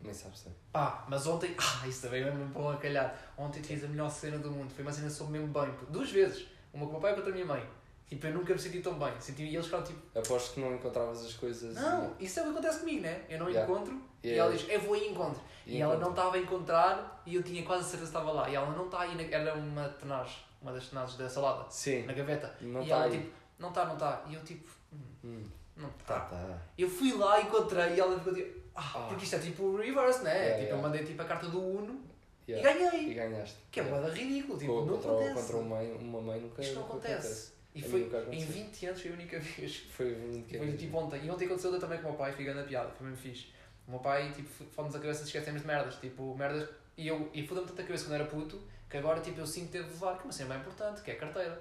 A 0.04 0.06
mãe 0.06 0.14
sabe 0.14 0.38
sempre. 0.38 0.58
Pá, 0.72 1.04
mas 1.08 1.26
ontem, 1.26 1.54
ah, 1.58 1.88
isso 1.88 2.02
também 2.02 2.22
é 2.22 2.30
mesmo 2.30 2.46
bom 2.46 2.70
a 2.70 2.76
calhar. 2.76 3.16
Ontem 3.36 3.62
fiz 3.62 3.82
a 3.82 3.88
melhor 3.88 4.10
cena 4.10 4.38
do 4.38 4.50
mundo, 4.50 4.70
foi 4.72 4.82
uma 4.84 4.92
cena 4.92 5.08
soube 5.10 5.32
mesmo 5.32 5.48
bem, 5.48 5.72
duas 5.88 6.10
vezes, 6.10 6.46
uma 6.72 6.84
com 6.84 6.90
o 6.90 6.92
meu 6.92 7.00
pai 7.00 7.10
e 7.12 7.14
outra 7.14 7.24
com 7.24 7.30
a 7.30 7.32
minha 7.42 7.46
mãe. 7.46 7.66
Tipo, 8.06 8.26
eu 8.26 8.34
nunca 8.34 8.52
me 8.52 8.58
senti 8.60 8.80
tão 8.80 8.98
bem, 8.98 9.12
senti, 9.18 9.42
e 9.44 9.54
eles 9.54 9.64
ficaram 9.64 9.82
tipo, 9.82 10.18
Aposto 10.18 10.54
que 10.54 10.60
não 10.60 10.74
encontravas 10.74 11.24
as 11.24 11.32
coisas. 11.32 11.74
não, 11.74 12.14
isso 12.20 12.38
é 12.38 12.42
o 12.42 12.46
que 12.46 12.50
acontece 12.52 12.80
comigo, 12.80 13.00
né? 13.02 13.22
Eu 13.30 13.38
não 13.38 13.48
Yeah. 13.48 13.72
encontro, 13.72 13.98
e 14.22 14.32
ela 14.34 14.52
diz, 14.52 14.68
eu 14.68 14.80
vou 14.80 14.94
e 14.94 15.08
encontro. 15.08 15.40
E 15.66 15.76
E, 15.78 15.80
ela 15.80 15.96
não 15.96 16.10
estava 16.10 16.36
a 16.36 16.38
encontrar 16.38 17.22
e 17.24 17.34
eu 17.34 17.42
tinha 17.42 17.62
quase 17.64 17.84
certeza 17.84 18.02
que 18.12 18.18
estava 18.18 18.30
lá. 18.30 18.48
E 18.50 18.54
ela 18.54 18.70
não 18.76 18.84
está 18.84 19.00
aí, 19.00 19.14
na, 19.16 19.22
era 19.34 19.54
uma 19.54 19.88
tenaz, 19.88 20.30
uma 20.60 20.70
das 20.72 20.86
tenazes 20.88 21.16
da 21.16 21.26
salada, 21.28 21.64
Sim, 21.70 22.02
na 22.04 22.12
gaveta. 22.12 22.54
não 22.60 22.80
e 22.80 22.84
está 22.84 22.96
ela 22.96 23.04
aí. 23.06 23.10
tipo, 23.12 23.30
não 23.58 23.68
está, 23.70 23.86
não 23.86 23.94
está. 23.94 24.22
E 24.28 24.34
eu 24.34 24.44
tipo, 24.44 24.68
hum, 24.92 24.98
Hum, 25.24 25.42
não 25.78 25.88
tá, 26.06 26.18
está. 26.18 26.36
tá. 26.36 26.58
Eu 26.76 26.88
fui 26.90 27.12
lá, 27.14 27.40
encontrei 27.40 27.94
e 27.94 28.00
ela 28.00 28.18
ficou 28.18 28.34
tipo, 28.34 28.60
ah, 28.74 28.92
Ah. 28.94 29.06
porque 29.08 29.24
isto 29.24 29.36
é 29.36 29.38
tipo 29.38 29.62
o 29.62 29.76
reverse, 29.76 30.22
né? 30.24 30.30
Yeah, 30.32 30.48
tipo, 30.54 30.62
yeah. 30.62 30.76
eu 30.76 30.82
mandei 30.82 31.04
tipo 31.04 31.22
a 31.22 31.24
carta 31.24 31.48
do 31.48 31.60
Uno 31.60 32.00
Yeah. 32.48 32.70
e 32.70 32.74
ganhei. 32.90 33.10
E 33.10 33.14
ganhaste. 33.14 33.56
Que 33.70 33.80
é 33.80 33.82
Yeah. 33.82 34.02
boeda 34.02 34.14
ridículo, 34.14 34.58
tipo, 34.58 34.72
não 34.84 34.88
contra, 34.88 35.10
acontece. 35.10 35.34
contra 35.34 35.56
uma 35.56 35.76
mãe, 35.76 35.92
uma 36.00 36.20
mãe 36.20 36.40
nunca, 36.40 36.60
Isto 36.62 36.74
não 36.74 36.82
nunca 36.82 36.94
acontece. 36.94 37.52
E 37.74 37.80
A 37.80 37.88
foi, 37.88 38.00
em 38.02 38.06
aconteceu. 38.06 38.46
20 38.48 38.86
anos 38.86 39.00
foi 39.02 39.10
a 39.10 39.14
única 39.14 39.38
vez. 39.40 39.76
Foi 39.90 40.44
que 40.48 40.58
Foi 40.58 40.72
tipo 40.76 40.96
ontem. 40.98 41.24
E 41.24 41.30
ontem 41.30 41.46
aconteceu 41.46 41.80
também 41.80 41.98
com 41.98 42.04
o 42.04 42.10
meu 42.10 42.18
pai, 42.18 42.32
fica 42.32 42.54
na 42.54 42.62
piada, 42.62 42.90
foi 42.90 43.06
mesmo 43.06 43.20
fixe. 43.22 43.46
O 43.88 43.90
meu 43.92 44.00
pai, 44.00 44.30
tipo, 44.32 44.48
fomos 44.70 44.94
a 44.94 44.98
cabeça 45.00 45.20
de 45.22 45.26
esquecemos 45.26 45.62
de 45.62 45.66
merdas. 45.66 45.96
Tipo, 45.96 46.36
merdas. 46.36 46.68
E 46.96 47.08
eu 47.08 47.28
e 47.34 47.44
foda-me 47.46 47.66
tanta 47.66 47.82
cabeça 47.82 48.04
quando 48.04 48.14
era 48.14 48.24
puto 48.26 48.60
que 48.88 48.98
agora, 48.98 49.20
tipo, 49.20 49.40
eu 49.40 49.46
sinto 49.46 49.72
ter 49.72 49.82
de 49.82 49.88
levar, 49.90 50.14
que 50.16 50.20
é 50.20 50.24
uma 50.24 50.32
cena 50.32 50.50
bem 50.50 50.58
importante, 50.58 51.02
que 51.02 51.10
é 51.10 51.14
a 51.14 51.16
carteira. 51.16 51.60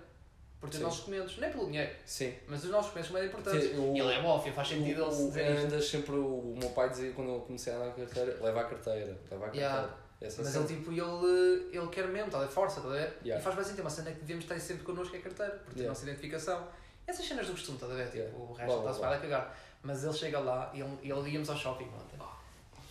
Porque 0.63 0.77
os 0.77 0.81
nossos 0.83 0.99
documentos, 0.99 1.37
não 1.37 1.47
é 1.47 1.51
pelo 1.51 1.65
dinheiro, 1.65 1.91
Sim. 2.05 2.33
mas 2.47 2.63
os 2.63 2.69
nossos 2.69 2.85
documentos 2.87 3.11
são 3.11 3.19
bem 3.19 3.29
importantes. 3.29 3.77
O- 3.77 3.93
E 3.93 3.99
ele 3.99 4.13
é 4.13 4.21
mófia, 4.21 4.53
faz 4.53 4.67
sentido 4.69 5.03
ele 5.03 5.11
se 5.11 5.21
o, 5.23 5.27
dizer 5.27 5.51
isto. 5.55 5.65
andas 5.65 5.87
sempre, 5.89 6.11
o, 6.15 6.25
o 6.25 6.55
meu 6.57 6.69
pai 6.69 6.89
dizia 6.89 7.11
quando 7.11 7.31
eu 7.31 7.39
comecei 7.41 7.73
a 7.73 7.75
andar 7.75 7.87
a 7.89 7.91
carteira, 7.91 8.37
leva 8.41 8.61
a 8.61 8.63
carteira, 8.63 9.05
leva 9.29 9.43
a 9.45 9.49
carteira. 9.49 9.67
Yeah. 9.67 9.93
Essa 10.21 10.41
Mas 10.41 10.51
cena. 10.53 10.65
ele, 10.65 10.75
tipo, 10.77 10.91
ele, 10.93 11.69
ele 11.77 11.87
quer 11.87 12.07
mesmo, 12.07 12.27
está 12.27 12.39
a 12.39 12.47
força, 12.47 12.77
está 12.79 12.89
a 12.89 12.93
ver? 12.93 13.17
Yeah. 13.25 13.39
E 13.39 13.43
faz 13.43 13.55
bem 13.57 13.65
sentido, 13.65 13.81
uma 13.81 13.89
cena 13.89 14.11
que 14.11 14.19
devemos 14.21 14.45
ter 14.45 14.57
sempre 14.61 14.83
connosco 14.85 15.11
que 15.11 15.17
é 15.17 15.19
a 15.19 15.23
carteira, 15.23 15.51
porque 15.51 15.71
tem 15.71 15.81
a 15.81 15.83
Yeah. 15.83 15.89
nossa 15.89 16.03
identificação. 16.05 16.67
Essas 17.05 17.27
cenas 17.27 17.45
do 17.47 17.51
costume, 17.51 17.75
está 17.77 17.87
a 17.87 17.95
ver? 17.95 18.05
Tipo, 18.05 18.17
Yeah. 18.17 18.37
o 18.37 18.53
resto 18.53 18.77
está-se 18.79 18.99
vai 19.01 19.17
a 19.17 19.19
cagar. 19.19 19.57
Mas 19.83 20.03
ele 20.05 20.13
chega 20.13 20.39
lá 20.39 20.71
e 20.73 20.79
ele, 20.79 20.97
ele 21.03 21.29
íamos 21.31 21.49
ao 21.49 21.57
shopping 21.57 21.87
ontem. 21.87 22.23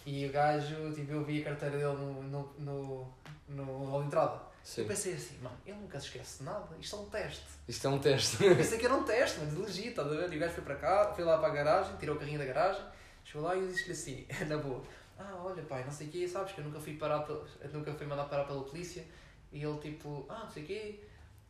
E 0.05 0.27
o 0.27 0.31
gajo, 0.33 0.93
tipo, 0.93 1.11
eu 1.13 1.25
vi 1.25 1.41
a 1.41 1.45
carteira 1.47 1.79
dele 1.79 1.95
no, 1.97 2.23
no, 2.25 2.53
no, 2.59 3.07
no 3.49 3.85
hall 3.87 4.01
de 4.03 4.07
entrada. 4.09 4.52
Sim. 4.65 4.83
Eu 4.83 4.87
pensei 4.89 5.15
assim, 5.15 5.39
mano, 5.43 5.57
ele 5.67 5.77
nunca 5.77 5.99
se 5.99 6.07
esquece 6.07 6.39
de 6.39 6.45
nada, 6.45 6.69
isto 6.81 6.97
é 6.97 6.99
um 6.99 7.05
teste. 7.07 7.45
Isto 7.69 7.87
é 7.87 7.91
um 7.91 7.99
teste. 7.99 8.45
Eu 8.45 8.57
pensei 8.57 8.79
que 8.79 8.87
era 8.87 8.95
um 8.95 9.03
teste, 9.05 9.41
mas 9.41 9.55
legit, 9.55 9.89
estás 9.89 10.07
a 10.07 10.15
ver? 10.15 10.33
E 10.33 10.37
o 10.37 10.41
gajo 10.41 10.55
foi 10.55 10.65
para 10.65 10.77
cá, 10.77 11.13
foi 11.15 11.25
lá 11.25 11.39
para 11.39 11.49
a 11.49 11.51
garagem, 11.51 11.97
tirou 11.97 12.17
o 12.17 12.19
carrinho 12.19 12.39
da 12.39 12.45
garagem, 12.45 12.83
chegou 13.25 13.43
lá 13.43 13.57
e 13.57 13.61
eu 13.61 13.67
disse-lhe 13.67 13.93
assim, 13.93 14.27
na 14.47 14.57
boa, 14.59 14.83
ah, 15.19 15.43
olha 15.45 15.63
pai, 15.65 15.85
não 15.85 15.93
sei 15.93 16.07
o 16.07 16.11
quê, 16.11 16.29
sabes 16.29 16.53
que 16.53 16.61
eu 16.61 16.65
nunca 16.65 16.79
fui, 16.81 16.97
parar 16.97 17.27
nunca 17.73 17.93
fui 17.93 18.07
mandado 18.07 18.29
parar 18.29 18.45
pela 18.45 18.63
polícia. 18.63 19.05
E 19.53 19.63
ele 19.63 19.79
tipo, 19.79 20.25
ah, 20.29 20.41
não 20.45 20.51
sei 20.51 20.63
o 20.63 20.67
quê. 20.67 21.01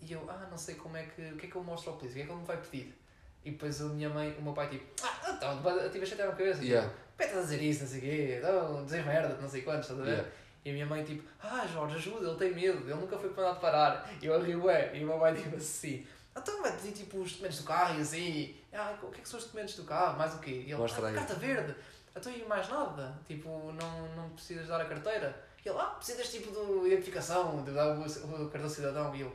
E 0.00 0.12
eu, 0.12 0.28
ah, 0.28 0.48
não 0.50 0.58
sei 0.58 0.74
como 0.74 0.96
é 0.96 1.04
que, 1.04 1.22
o 1.22 1.36
que 1.36 1.46
é 1.46 1.50
que 1.50 1.54
eu 1.56 1.62
mostro 1.62 1.92
ao 1.92 1.96
polícia, 1.96 2.14
o 2.14 2.16
que 2.16 2.22
é 2.22 2.26
que 2.26 2.32
ele 2.32 2.40
me 2.40 2.46
vai 2.46 2.56
pedir? 2.56 2.98
E 3.44 3.50
depois 3.50 3.80
a 3.80 3.84
minha 3.84 4.08
mãe, 4.08 4.36
o 4.38 4.42
meu 4.42 4.52
pai 4.52 4.68
tipo, 4.68 4.84
ah, 5.02 5.30
então, 5.36 5.62
tive 5.90 6.04
a 6.04 6.06
chatear 6.06 6.28
a 6.28 6.32
cabeça, 6.32 6.62
Yeah. 6.62 6.88
tipo, 6.88 7.00
peta 7.16 7.38
a 7.38 7.42
dizer 7.42 7.62
isso, 7.62 7.82
não 7.82 7.88
sei 7.88 7.98
o 7.98 8.02
quê, 8.02 8.40
não, 8.42 8.84
dizer 8.84 9.04
merda, 9.04 9.36
não 9.40 9.48
sei 9.48 9.62
quantos, 9.62 9.90
estás 9.90 10.00
a 10.00 10.04
ver? 10.04 10.10
Yeah. 10.12 10.30
E 10.64 10.70
a 10.70 10.72
minha 10.72 10.86
mãe 10.86 11.02
tipo, 11.04 11.22
ah 11.42 11.66
Jorge, 11.66 11.96
ajuda, 11.96 12.28
ele 12.28 12.36
tem 12.38 12.54
medo, 12.54 12.78
ele 12.88 12.94
nunca 12.94 13.18
foi 13.18 13.30
mandado 13.30 13.60
parar. 13.60 14.08
E 14.20 14.26
eu 14.26 14.40
rio, 14.40 14.70
é, 14.70 14.96
e 14.96 15.02
o 15.02 15.06
meu 15.08 15.18
pai 15.18 15.34
tipo 15.34 15.56
assim, 15.56 16.06
então 16.36 16.62
vai 16.62 16.72
pedir 16.76 16.92
tipo 16.92 17.18
os 17.18 17.32
documentos 17.32 17.58
do 17.58 17.64
carro 17.64 17.98
e 17.98 18.02
assim, 18.02 18.56
ah, 18.72 18.94
o 19.02 19.10
que 19.10 19.18
é 19.18 19.22
que 19.22 19.28
são 19.28 19.38
os 19.38 19.44
documentos 19.46 19.74
do 19.74 19.84
carro, 19.84 20.16
mais 20.16 20.34
o 20.34 20.38
quê? 20.38 20.50
E 20.50 20.70
ele, 20.70 20.76
Mostra 20.76 21.06
ah, 21.06 21.08
aí. 21.08 21.14
carta 21.14 21.34
verde, 21.34 21.74
então 22.16 22.32
e 22.32 22.44
mais 22.44 22.68
nada, 22.68 23.18
tipo, 23.26 23.48
não, 23.72 24.08
não 24.16 24.30
precisas 24.30 24.68
dar 24.68 24.80
a 24.80 24.84
carteira. 24.84 25.36
E 25.64 25.68
ele, 25.68 25.78
ah, 25.78 25.86
precisas 25.96 26.28
tipo 26.30 26.50
de 26.50 26.86
identificação, 26.88 27.62
de 27.64 27.72
dar 27.72 27.96
o, 27.96 28.02
o 28.02 28.48
cartão 28.50 28.68
cidadão. 28.68 29.14
E 29.14 29.22
eu, 29.22 29.32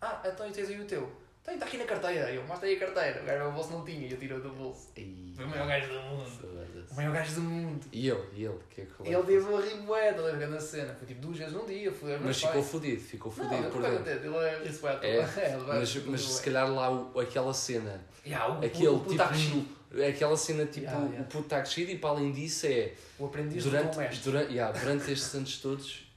Ah, 0.00 0.20
então 0.24 0.46
e 0.46 0.52
tens 0.52 0.68
aí 0.68 0.80
o 0.80 0.86
teu? 0.86 1.10
Tem, 1.46 1.54
está 1.54 1.64
aqui 1.66 1.78
na 1.78 1.84
carteira. 1.84 2.30
Eu, 2.32 2.42
mostra 2.44 2.68
aí 2.68 2.74
a 2.74 2.78
carteira. 2.80 3.22
O 3.22 3.24
gajo 3.24 3.44
no 3.44 3.52
bolso 3.52 3.70
não 3.70 3.84
tinha 3.84 4.06
e 4.08 4.10
eu 4.10 4.18
tiro 4.18 4.40
do 4.42 4.50
bolso. 4.50 4.88
Foi 5.36 5.44
o 5.44 5.48
maior 5.48 5.68
gajo 5.68 5.86
do 5.92 6.00
mundo. 6.00 6.86
O 6.90 6.94
maior 6.96 7.12
gajo 7.12 7.34
do 7.36 7.40
mundo. 7.42 7.86
E 7.92 8.08
ele, 8.08 8.20
e 8.34 8.44
ele, 8.44 8.48
o 8.54 8.58
que 8.68 8.80
é 8.80 8.84
que 8.84 9.08
E 9.08 9.14
ele 9.14 9.22
teve 9.22 9.48
uma 9.48 9.60
ribueta, 9.60 10.14
tá 10.22 10.22
lembra 10.22 10.48
na 10.48 10.60
cena? 10.60 10.92
Foi 10.94 11.06
tipo 11.06 11.20
duas 11.20 11.38
vezes 11.38 11.52
num 11.54 11.64
dia. 11.64 11.92
Foi 11.92 12.18
Mas 12.18 12.42
ficou 12.42 12.62
fodido, 12.62 13.00
ficou 13.00 13.30
fodido 13.30 13.70
por 13.70 13.80
dentro. 13.80 14.08
ele 14.10 14.36
é 14.36 14.64
ribueta. 14.64 15.06
É? 15.06 15.22
vai- 15.58 15.78
Mas, 15.78 15.94
mas 16.04 16.20
se 16.20 16.42
calhar 16.42 16.68
lá 16.70 16.90
o- 16.90 17.18
aquela 17.20 17.54
cena, 17.54 18.04
Yeah, 18.26 18.52
o, 18.52 18.64
aquele 18.64 18.88
o, 18.88 18.96
o, 18.96 19.04
tipo. 19.06 19.76
Aquela 20.10 20.36
cena 20.36 20.66
tipo, 20.66 20.84
Yeah, 20.86 21.04
yeah. 21.06 21.22
o 21.22 21.24
puto 21.26 21.44
está 21.44 21.60
crescido 21.62 21.92
e 21.92 21.98
para 21.98 22.10
além 22.10 22.32
disso 22.32 22.66
é. 22.66 22.92
o 23.20 23.26
aprendiz 23.26 23.62
do 23.62 23.70
Durante, 23.70 23.92
teu 23.92 24.00
mestre. 24.00 24.20
durante, 24.24 24.52
yeah, 24.52 24.76
durante 24.78 25.12
estes 25.12 25.34
anos 25.36 25.58
todos, 25.58 26.12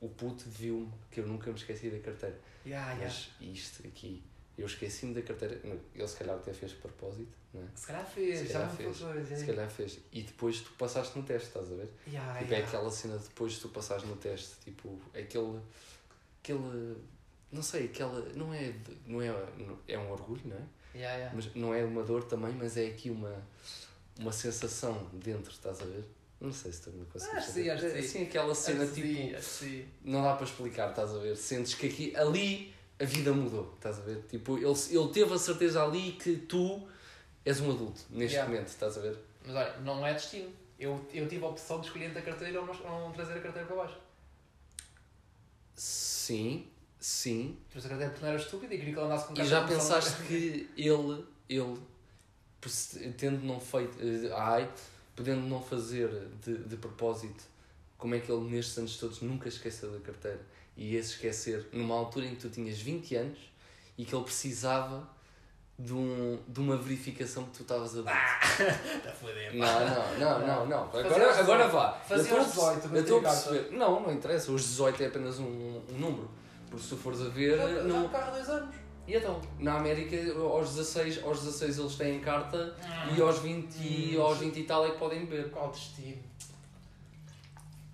o 0.00 0.08
puto 0.08 0.44
viu-me 0.46 0.88
que 1.10 1.18
eu 1.18 1.26
nunca 1.26 1.50
me 1.50 1.56
esqueci 1.56 1.90
da 1.90 1.98
carteira. 1.98 2.38
Yeah, 2.64 2.92
yeah. 2.92 3.04
Mas 3.06 3.30
isto 3.40 3.84
aqui, 3.86 4.22
eu 4.58 4.66
esqueci-me 4.66 5.14
da 5.14 5.22
carteira. 5.22 5.60
Ele 5.94 6.08
se 6.08 6.16
calhar 6.16 6.36
até 6.36 6.52
fez 6.52 6.72
propósito, 6.72 7.32
não 7.54 7.62
é? 7.62 7.66
Se 7.74 7.86
calhar 7.86 8.04
fez, 8.06 8.38
Se 8.40 8.46
já 8.46 8.52
calhar 8.54 8.68
não 8.68 8.76
fez. 8.76 8.98
coisa. 8.98 9.36
Se 9.36 9.46
calhar 9.46 9.70
fez. 9.70 9.98
E 10.12 10.22
depois 10.22 10.60
tu 10.60 10.72
passaste 10.72 11.16
no 11.18 11.24
teste, 11.24 11.48
estás 11.48 11.70
a 11.70 11.74
ver? 11.74 11.88
Yeah, 12.06 12.38
Tipo, 12.40 12.52
é 12.52 12.56
yeah. 12.56 12.68
aquela 12.68 12.90
cena 12.90 13.16
depois 13.18 13.52
de 13.52 13.60
tu 13.60 13.68
passares 13.68 14.04
no 14.04 14.16
teste, 14.16 14.56
tipo, 14.64 15.00
aquele. 15.14 15.60
aquele. 16.42 16.96
Não 17.50 17.62
sei, 17.62 17.86
aquela. 17.86 18.20
Não 18.34 18.52
é. 18.52 18.74
Não 19.06 19.22
é, 19.22 19.32
é 19.86 19.98
um 19.98 20.10
orgulho, 20.10 20.42
não 20.44 20.56
é? 20.56 20.62
Yeah, 20.94 21.16
yeah. 21.16 21.32
Mas 21.36 21.54
não 21.54 21.72
é 21.72 21.84
uma 21.84 22.02
dor 22.02 22.24
também, 22.24 22.52
mas 22.52 22.76
é 22.76 22.86
aqui 22.86 23.10
uma. 23.10 23.34
uma 24.18 24.32
sensação 24.32 25.08
dentro, 25.12 25.50
estás 25.52 25.80
a 25.80 25.84
ver? 25.84 26.04
Não 26.40 26.52
sei 26.52 26.70
se 26.72 26.82
tu 26.82 26.90
me 26.90 27.04
consegues 27.06 27.46
que 27.46 27.52
sim, 27.52 27.64
saber. 27.66 27.98
Assim, 27.98 28.22
aquela 28.24 28.54
cena 28.54 28.86
tipo. 28.86 29.86
Não 30.04 30.22
dá 30.22 30.34
para 30.34 30.44
explicar, 30.46 30.90
estás 30.90 31.10
a 31.14 31.18
ver? 31.18 31.36
Sentes 31.36 31.74
que 31.74 31.86
aqui, 31.86 32.16
ali, 32.16 32.72
a 33.00 33.04
vida 33.04 33.32
mudou, 33.32 33.72
estás 33.76 33.98
a 33.98 34.02
ver? 34.02 34.22
Tipo, 34.28 34.56
ele, 34.58 34.66
ele 34.66 35.08
teve 35.12 35.32
a 35.32 35.38
certeza 35.38 35.84
ali 35.84 36.12
que 36.12 36.36
tu 36.36 36.86
és 37.44 37.60
um 37.60 37.70
adulto, 37.70 38.00
neste 38.10 38.34
Yeah. 38.34 38.50
momento, 38.50 38.68
estás 38.68 38.98
a 38.98 39.00
ver? 39.00 39.16
Mas 39.46 39.54
olha, 39.56 39.76
não 39.78 40.06
é 40.06 40.12
destino. 40.14 40.50
Eu, 40.78 41.04
eu 41.12 41.28
tive 41.28 41.44
a 41.44 41.48
opção 41.48 41.80
de 41.80 41.86
escolher 41.86 42.06
entre 42.06 42.18
a 42.18 42.22
carteira 42.22 42.60
ou 42.60 42.66
não, 42.66 42.74
não 43.06 43.12
trazer 43.12 43.34
a 43.34 43.40
carteira 43.40 43.66
para 43.66 43.76
baixo. 43.76 43.96
Sim, 45.74 46.66
sim. 46.98 47.56
Trouxe 47.70 47.86
a 47.86 47.90
carteira 47.90 48.12
porque 48.12 48.24
não 48.26 48.32
era 48.32 48.42
estúpido 48.42 48.74
e 48.74 48.78
queria 48.78 48.92
que 48.94 48.98
ele 48.98 49.06
andasse 49.06 49.26
com 49.26 49.40
E 49.40 49.44
já 49.44 49.60
de 49.62 49.68
pensaste 49.72 50.22
que 50.24 50.70
ele, 50.76 51.24
ele 51.48 51.78
tendo 53.16 53.44
não 53.44 53.60
feito, 53.60 53.96
eh, 54.00 54.30
ai, 54.34 54.70
podendo 55.14 55.42
não 55.42 55.62
fazer 55.62 56.08
de, 56.44 56.58
de 56.58 56.76
propósito, 56.76 57.44
como 57.96 58.14
é 58.14 58.20
que 58.20 58.30
ele 58.30 58.44
nestes 58.50 58.76
anos 58.78 58.96
todos 58.96 59.20
nunca 59.20 59.48
esqueceu 59.48 59.90
da 59.92 60.00
carteira 60.00 60.40
e 60.78 60.94
ia 60.94 61.02
se 61.02 61.10
esquecer 61.10 61.68
numa 61.72 61.94
altura 61.96 62.24
em 62.26 62.30
que 62.36 62.40
tu 62.40 62.48
tinhas 62.48 62.78
20 62.80 63.14
anos 63.16 63.38
e 63.98 64.04
que 64.04 64.14
ele 64.14 64.24
precisava 64.24 65.06
de, 65.78 65.92
um, 65.92 66.38
de 66.48 66.60
uma 66.60 66.76
verificação 66.76 67.44
que 67.46 67.50
tu 67.58 67.62
estavas 67.62 67.98
a 67.98 68.02
dar. 68.02 68.40
Está 68.96 69.10
a 69.10 69.12
foder, 69.12 69.54
Não, 69.54 69.66
não, 69.66 70.18
não, 70.18 70.46
não, 70.46 70.66
não. 70.66 70.82
Agora, 70.84 71.38
agora 71.38 71.64
18. 71.66 71.70
vá. 71.72 71.92
Fazia 71.92 72.30
eu 72.32 72.40
a 72.40 72.44
18, 72.44 72.80
perce- 72.80 72.94
eu 72.96 73.00
estou 73.02 73.18
a 73.18 73.22
perceber. 73.22 73.70
Não, 73.76 74.00
não 74.00 74.12
interessa. 74.12 74.50
Os 74.52 74.62
18 74.62 75.02
é 75.02 75.06
apenas 75.08 75.38
um, 75.40 75.44
um 75.90 75.98
número. 75.98 76.30
Porque 76.70 76.82
se 76.82 76.90
tu 76.90 76.96
fores 76.96 77.20
a 77.22 77.28
ver, 77.28 77.56
Já, 77.58 77.66
já 77.68 77.82
no, 77.84 78.06
o 78.06 78.08
carro 78.08 78.28
há 78.28 78.30
dois 78.30 78.48
anos. 78.48 78.74
E 79.06 79.16
então? 79.16 79.40
na 79.58 79.78
América, 79.78 80.16
aos 80.38 80.70
16, 80.74 81.24
aos 81.24 81.38
16 81.40 81.78
eles 81.78 81.94
têm 81.96 82.20
carta 82.20 82.76
Ah. 82.82 83.08
e 83.16 83.20
aos 83.20 83.38
20, 83.38 83.74
e 83.80 84.16
Hum. 84.18 84.22
aos 84.22 84.38
20 84.38 84.58
e 84.60 84.64
tal 84.64 84.84
é 84.86 84.90
que 84.90 84.98
podem 84.98 85.24
beber. 85.26 85.50
Qual 85.50 85.70
destino? 85.70 86.22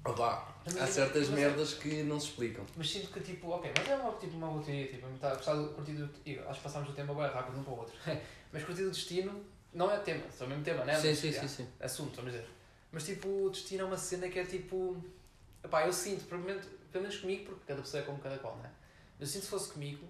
Opa, 0.04 0.53
há 0.78 0.84
é- 0.84 0.86
certas 0.86 1.28
mas 1.28 1.38
é- 1.38 1.42
merdas 1.42 1.74
que 1.74 2.02
não 2.02 2.18
se 2.18 2.28
explicam. 2.28 2.64
Mas 2.76 2.90
sinto 2.90 3.12
que 3.12 3.20
tipo, 3.20 3.48
ok, 3.50 3.72
mas 3.76 3.88
é 3.88 3.94
uma, 3.96 4.12
tipo, 4.12 4.36
uma 4.36 4.48
boa 4.48 4.62
teoria, 4.62 4.86
tipo, 4.86 5.06
eu 5.06 5.14
estava 5.14 5.34
a 5.34 5.36
gostar 5.36 5.54
do 5.54 5.68
curtido, 5.70 6.10
acho 6.48 6.58
que 6.58 6.64
passámos 6.64 6.88
o 6.90 6.92
tempo 6.92 7.14
bem 7.14 7.26
rápido 7.26 7.58
um 7.58 7.64
para 7.64 7.72
o 7.72 7.78
outro. 7.78 7.94
mas 8.52 8.64
curtido 8.64 8.90
destino 8.90 9.44
não 9.72 9.90
é 9.90 9.98
tema, 9.98 10.24
só 10.30 10.44
o 10.44 10.48
mesmo 10.48 10.64
tema, 10.64 10.84
né? 10.84 10.94
Sim, 10.94 11.08
Mas, 11.08 11.18
sim, 11.18 11.32
sim, 11.32 11.48
sim. 11.48 11.68
Assunto, 11.80 12.16
vamos 12.16 12.32
dizer. 12.32 12.46
Mas 12.92 13.04
tipo, 13.04 13.28
o 13.28 13.50
destino 13.50 13.82
é 13.82 13.84
uma 13.84 13.98
cena 13.98 14.28
que 14.28 14.38
é 14.38 14.44
tipo. 14.44 14.96
Epá, 15.62 15.86
eu 15.86 15.92
sinto, 15.92 16.24
pelo 16.26 16.42
menos, 16.42 16.64
pelo 16.92 17.02
menos 17.02 17.18
comigo, 17.18 17.44
porque 17.46 17.62
cada 17.66 17.80
pessoa 17.82 18.02
é 18.02 18.06
como 18.06 18.18
cada 18.18 18.38
qual, 18.38 18.56
né? 18.58 18.70
Eu 19.18 19.26
sinto 19.26 19.44
se 19.44 19.48
fosse 19.48 19.72
comigo, 19.72 20.06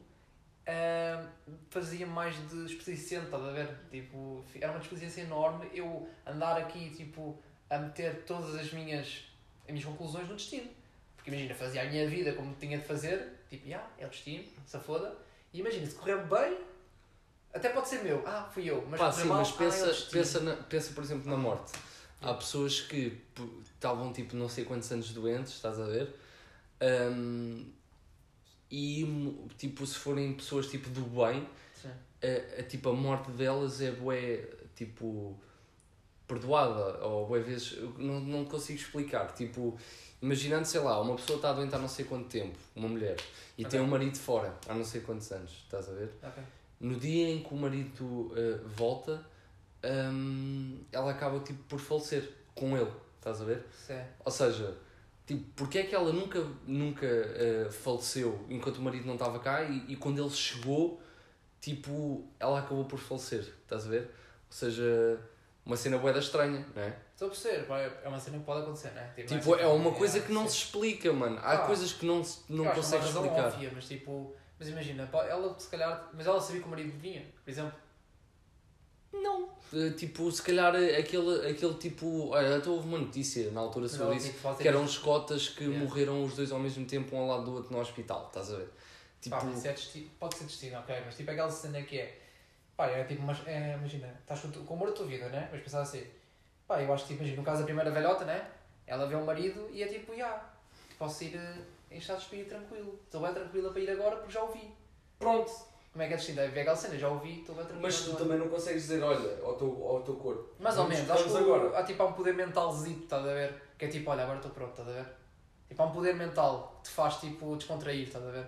ah, 0.67 1.27
fazia 1.71 2.07
mais 2.07 2.37
de 2.49 2.67
expediente, 2.67 3.25
estás 3.27 3.43
a 3.43 3.51
ver? 3.53 3.69
Tipo, 3.91 4.45
era 4.61 4.73
uma 4.73 4.81
expediência 4.81 5.23
enorme 5.23 5.69
eu 5.73 6.09
andar 6.27 6.59
aqui, 6.59 6.91
tipo, 6.91 7.39
a 7.71 7.79
meter 7.79 8.25
todas 8.25 8.55
as 8.55 8.73
minhas, 8.73 9.25
as 9.67 9.73
minhas 9.73 9.85
conclusões 9.85 10.29
no 10.29 10.35
destino. 10.37 10.69
Porque 11.17 11.31
imagina, 11.31 11.55
fazia 11.55 11.83
a 11.83 11.85
minha 11.87 12.09
vida 12.09 12.33
como 12.35 12.55
tinha 12.57 12.79
de 12.79 12.85
fazer, 12.85 13.41
tipo, 13.49 13.67
ah, 13.75 13.89
é 13.99 14.07
o 14.07 14.11
destino, 14.11 14.45
se 14.67 14.79
foda. 14.79 15.17
E 15.53 15.61
imagina, 15.61 15.87
se 15.87 15.95
correr 15.95 16.19
bem, 16.27 16.59
até 17.53 17.69
pode 17.71 17.89
ser 17.89 18.03
meu, 18.03 18.23
ah, 18.27 18.49
fui 18.53 18.69
eu, 18.69 18.85
mas 18.91 19.01
Pá, 19.01 19.11
sim, 19.13 19.29
mal, 19.29 19.39
mas 19.39 19.49
ah, 19.51 19.57
pensa, 19.57 19.87
destino. 19.87 20.11
pensa, 20.13 20.41
na- 20.41 20.57
pensa, 20.57 20.93
por 20.93 21.03
exemplo, 21.05 21.31
na 21.31 21.37
morte. 21.37 21.73
Há 22.21 22.35
pessoas 22.35 22.81
que 22.81 23.21
estavam 23.75 24.13
tipo 24.13 24.35
não 24.37 24.49
sei 24.49 24.65
quantos 24.65 24.91
anos 24.91 25.13
doentes, 25.13 25.53
estás 25.55 25.79
a 25.79 25.85
ver? 25.85 26.15
Ahm, 26.81 27.67
e 28.71 29.47
tipo, 29.59 29.87
se 29.87 29.95
forem 29.97 30.33
pessoas 30.35 30.67
tipo 30.67 30.89
do 30.91 31.03
bem, 31.03 31.47
a, 32.23 32.61
a, 32.61 32.63
tipo, 32.65 32.89
a 32.89 32.93
morte 32.93 33.31
delas 33.33 33.81
é 33.81 33.91
bué, 33.93 34.49
tipo, 34.75 35.39
perdoada, 36.27 37.05
ou 37.05 37.27
bué 37.27 37.41
vezes, 37.41 37.79
não, 37.99 38.21
não 38.21 38.45
consigo 38.45 38.79
explicar, 38.79 39.33
tipo, 39.35 39.79
imaginando, 40.23 40.65
sei 40.67 40.81
lá, 40.81 41.01
uma 41.01 41.17
pessoa 41.17 41.37
está 41.37 41.53
doente 41.53 41.75
há 41.75 41.79
não 41.79 41.89
sei 41.89 42.05
quanto 42.05 42.29
tempo, 42.29 42.57
uma 42.75 42.89
mulher, 42.89 43.17
e 43.59 43.65
tem 43.65 43.79
Ok. 43.79 43.81
um 43.81 43.87
marido 43.91 44.17
fora 44.19 44.55
há 44.69 44.75
não 44.75 44.85
sei 44.85 45.01
quantos 45.03 45.31
anos, 45.33 45.51
estás 45.65 45.89
a 45.89 45.93
ver? 45.93 46.11
Ok. 46.23 46.43
No 46.81 46.97
dia 46.97 47.29
em 47.29 47.43
que 47.43 47.53
o 47.53 47.57
marido 47.57 48.33
eh, 48.37 48.59
volta, 48.77 49.25
hum, 49.85 50.79
ela 50.93 51.11
acaba 51.11 51.39
tipo 51.41 51.63
por 51.65 51.79
falecer 51.79 52.31
com 52.55 52.77
ele, 52.77 52.91
estás 53.19 53.41
a 53.41 53.45
ver? 53.45 53.65
Sim. 53.87 54.01
Ou 54.25 54.31
seja, 54.31 54.77
tipo, 55.27 55.45
porque 55.57 55.79
é 55.79 55.83
que 55.85 55.95
ela 55.95 56.13
nunca, 56.13 56.43
nunca 56.67 57.07
eh, 57.07 57.69
faleceu 57.71 58.45
enquanto 58.49 58.79
o 58.79 58.83
marido 58.83 59.07
não 59.07 59.15
estava 59.15 59.39
cá 59.39 59.63
e, 59.65 59.93
e 59.93 59.97
quando 59.97 60.21
ele 60.23 60.31
chegou, 60.31 61.01
tipo, 61.61 62.27
ela 62.41 62.59
acabou 62.61 62.85
por 62.85 62.99
falecer, 62.99 63.41
estás 63.63 63.87
a 63.87 63.91
ver? 63.91 64.03
Ou 64.03 64.53
seja, 64.57 65.21
uma 65.65 65.77
cena 65.77 65.99
boeda 65.99 66.19
estranha, 66.19 66.67
não 66.75 66.83
é? 66.83 66.97
Estou 67.13 67.29
a 67.29 67.31
perceber, 67.31 67.65
pá, 67.67 67.79
é 67.81 68.09
uma 68.09 68.19
cena 68.21 68.39
que 68.39 68.45
pode 68.45 68.63
acontecer, 68.63 68.91
né? 68.91 69.15
não 69.17 69.25
Tipo, 69.27 69.55
é 69.57 69.67
uma 69.67 69.93
coisa 69.93 70.15
yeah, 70.19 70.27
que 70.27 70.33
não 70.33 70.49
se 70.49 70.57
explica, 70.57 71.13
mano. 71.13 71.39
Há 71.39 71.53
Ah, 71.53 71.59
coisas 71.67 71.93
que 71.93 72.05
não, 72.05 72.23
se- 72.23 72.41
não 72.49 72.67
é 72.67 72.75
consegues 72.75 73.07
explicar. 73.09 73.47
óbvia, 73.47 73.71
mas 73.75 73.87
tipo, 73.89 74.35
mas 74.59 74.69
imagina, 74.69 75.07
pá, 75.07 75.25
ela 75.25 75.59
se 75.59 75.69
calhar, 75.69 76.11
mas 76.13 76.27
ela 76.27 76.41
sabia 76.41 76.61
que 76.61 76.67
o 76.67 76.71
marido 76.71 76.93
vinha, 76.99 77.25
por 77.43 77.51
exemplo. 77.51 77.73
Não. 79.13 79.49
Eh, 79.73 79.91
Tipo, 79.91 80.31
se 80.31 80.43
calhar 80.43 80.75
eh, 80.75 80.97
aquele, 80.99 81.49
aquele 81.49 81.75
tipo. 81.75 82.35
Até 82.35 82.69
houve 82.69 82.87
uma 82.89 82.99
notícia 82.99 83.51
na 83.53 83.61
altura 83.61 83.89
sobre 83.89 84.17
isso. 84.17 84.33
tipo, 84.33 84.55
Que 84.57 84.69
eram 84.69 84.83
visto- 84.83 84.97
os 84.99 85.03
cotas 85.03 85.49
que 85.49 85.65
Yeah. 85.65 85.85
morreram 85.85 86.25
os 86.25 86.35
dois 86.35 86.51
ao 86.53 86.59
mesmo 86.59 86.85
tempo, 86.85 87.15
um 87.17 87.21
ao 87.21 87.27
lado 87.29 87.45
do 87.45 87.55
outro 87.55 87.73
no 87.73 87.79
hospital, 87.81 88.27
estás 88.27 88.53
a 88.53 88.57
ver? 88.57 88.69
Tipo, 89.21 89.37
Pá, 89.37 89.47
é 89.47 89.73
destino, 89.73 90.11
pode 90.19 90.37
ser 90.37 90.45
destino, 90.45 90.79
ok, 90.81 90.95
mas 91.07 91.17
tipo 91.17 91.31
aquela 91.31 91.51
cena 91.51 91.81
que 91.83 91.99
é, 91.99 92.21
pá, 92.77 92.87
é 92.87 93.05
tipo, 93.05 93.23
mas, 93.23 93.47
é, 93.47 93.75
imagina, 93.75 94.09
estás 94.21 94.41
com, 94.41 94.51
com 94.51 94.75
o 94.75 94.77
amor 94.77 94.89
da 94.89 94.95
tua 94.95 95.07
vida, 95.07 95.29
né? 95.29 95.49
Mas 95.51 95.63
pensar 95.63 95.83
assim, 95.83 96.05
pá, 96.67 96.83
eu 96.83 96.93
acho 96.93 97.05
que, 97.05 97.09
tipo, 97.11 97.23
imagina, 97.23 97.41
no 97.41 97.45
caso 97.45 97.61
da 97.61 97.65
primeira 97.65 97.91
velhota, 97.91 98.25
né? 98.25 98.49
Ela 98.87 99.07
vê 99.07 99.15
o 99.15 99.25
marido 99.25 99.69
e 99.71 99.83
é 99.83 99.87
tipo, 99.87 100.15
já, 100.17 100.45
posso 100.99 101.25
ir 101.25 101.37
eh, 101.37 101.59
em 101.91 101.99
estado 101.99 102.19
de 102.19 102.25
espírito 102.25 102.51
tranquilo, 102.51 102.99
estou 103.05 103.21
bem 103.23 103.33
tranquila 103.33 103.71
para 103.71 103.81
ir 103.81 103.91
agora 103.91 104.17
porque 104.17 104.33
já 104.33 104.43
o 104.43 104.53
vi. 104.53 104.73
pronto. 105.19 105.75
Como 105.93 106.03
é 106.03 106.09
que 106.09 106.15
é 106.15 106.17
destino? 106.17 106.41
É 106.41 106.47
aquela 106.47 106.75
cena, 106.75 106.99
já 106.99 107.09
o 107.09 107.21
vi, 107.21 107.39
estou 107.39 107.55
bem 107.55 107.65
tranquila. 107.65 107.83
Mas 107.87 108.01
tu 108.01 108.11
agora. 108.11 108.25
também 108.25 108.39
não 108.41 108.49
consegues 108.49 108.83
dizer, 108.83 109.01
olha, 109.01 109.45
ao 109.45 109.55
teu, 109.55 109.87
ao 109.87 110.03
teu 110.03 110.17
corpo. 110.17 110.51
Mais 110.59 110.77
ou 110.77 110.89
menos, 110.89 111.09
acho 111.09 111.31
que 111.31 111.37
agora. 111.37 111.79
há, 111.79 111.85
tipo, 111.85 112.03
há 112.03 112.07
um 112.07 112.13
poder 112.15 112.35
mentalzito, 112.35 113.05
estás 113.05 113.23
a 113.23 113.33
ver? 113.33 113.63
Que 113.79 113.85
é 113.85 113.89
tipo, 113.89 114.11
olha, 114.11 114.25
agora 114.25 114.39
estou 114.39 114.51
pronto, 114.51 114.71
estás 114.71 114.89
a 114.89 114.93
ver? 114.93 115.07
Tipo, 115.69 115.81
há 115.81 115.87
um 115.87 115.93
poder 115.93 116.17
mental 116.17 116.81
que 116.83 116.89
te 116.89 116.95
faz 116.97 117.19
tipo, 117.19 117.55
descontrair, 117.55 118.09
estás 118.09 118.27
a 118.27 118.31
ver? 118.33 118.45